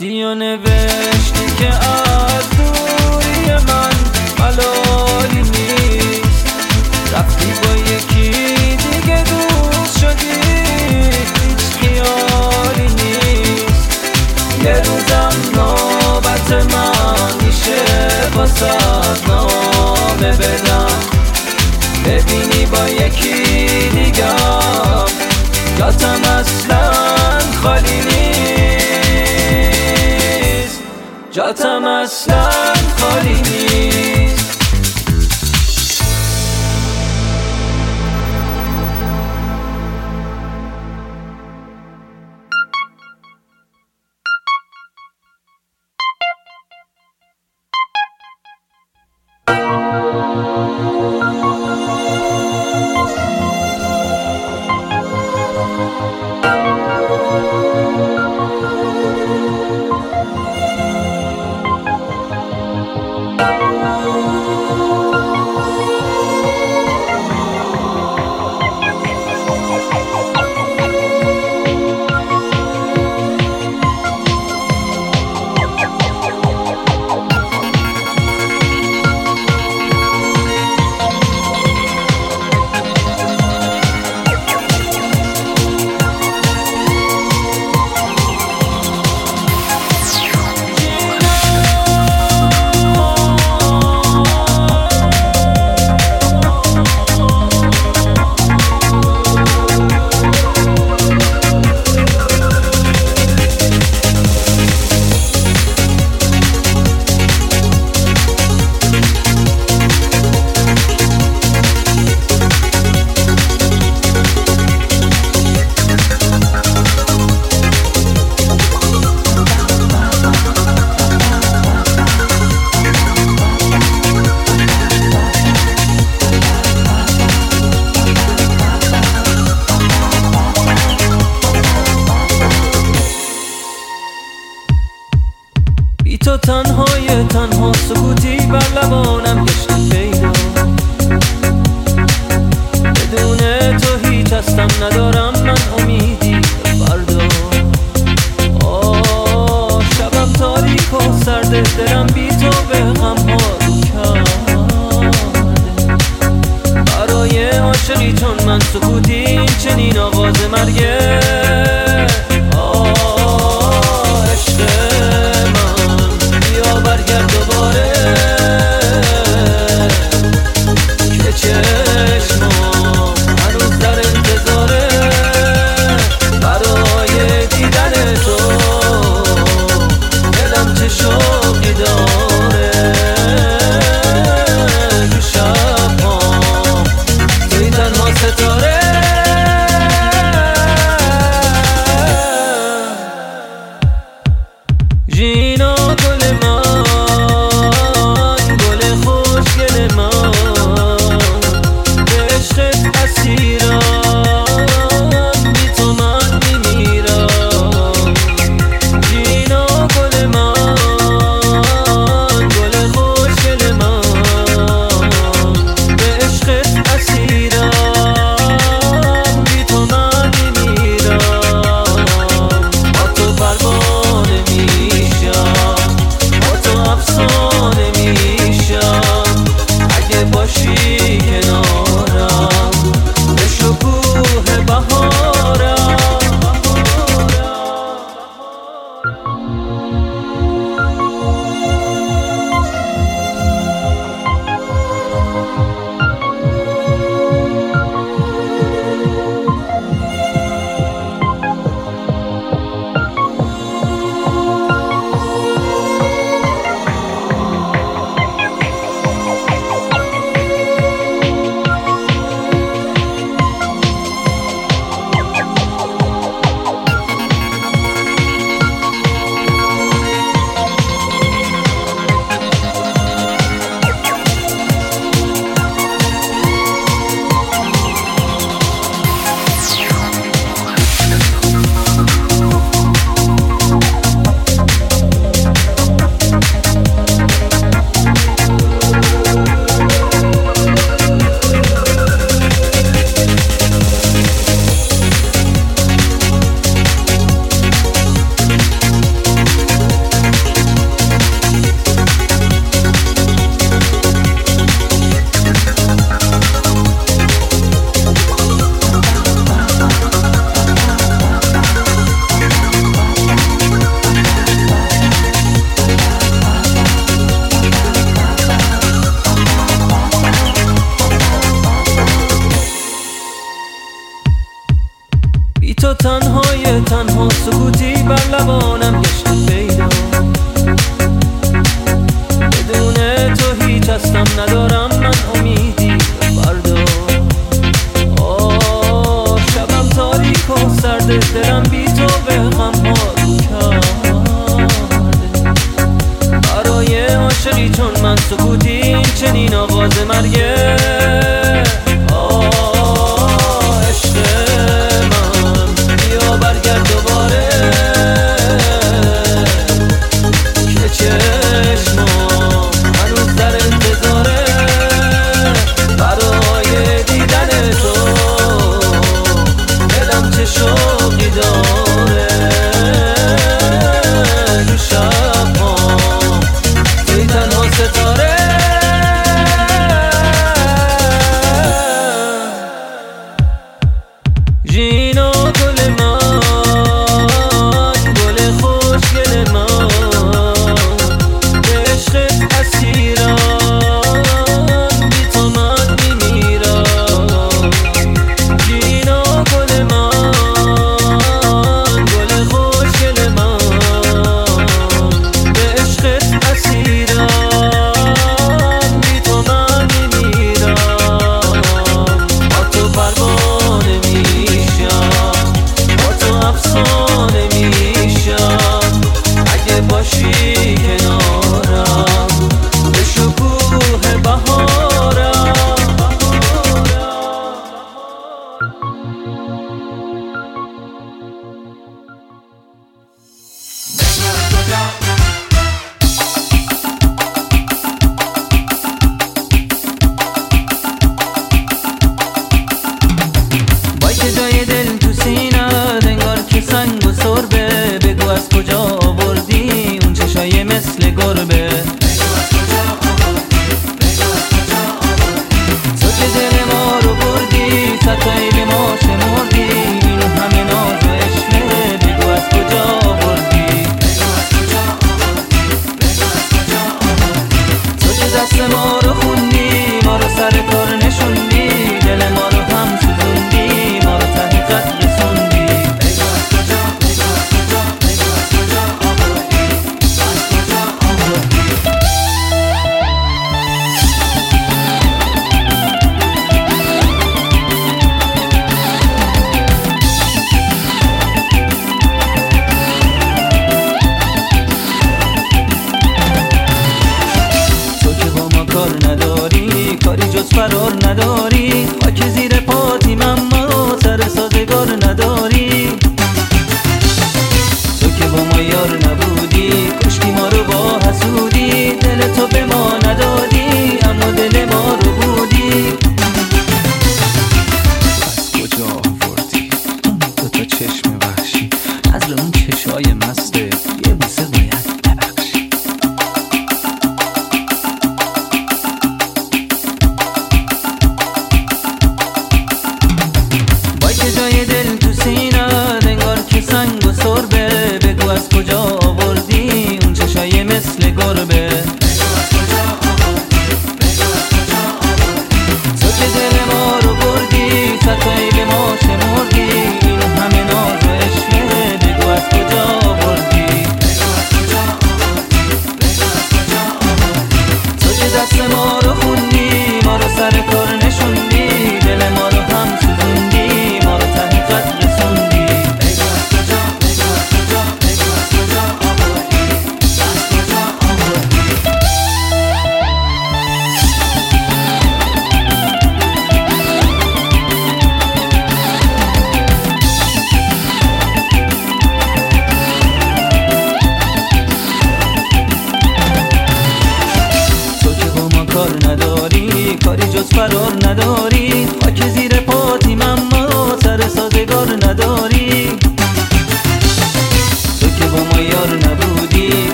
[0.00, 2.27] رفتی و نوشتی که از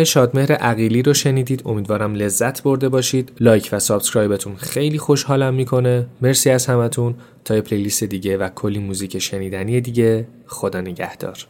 [0.00, 1.62] های شادمهر عقیلی رو شنیدید.
[1.66, 3.32] امیدوارم لذت برده باشید.
[3.40, 6.06] like و subscribe تون خیلی خوشحالم می‌کنه.
[6.20, 7.14] مرسی از همتون.
[7.44, 10.26] تا پلیلیست دیگه و کلی موزیک شنیدنی دیگه.
[10.46, 11.46] خدا نگهدار.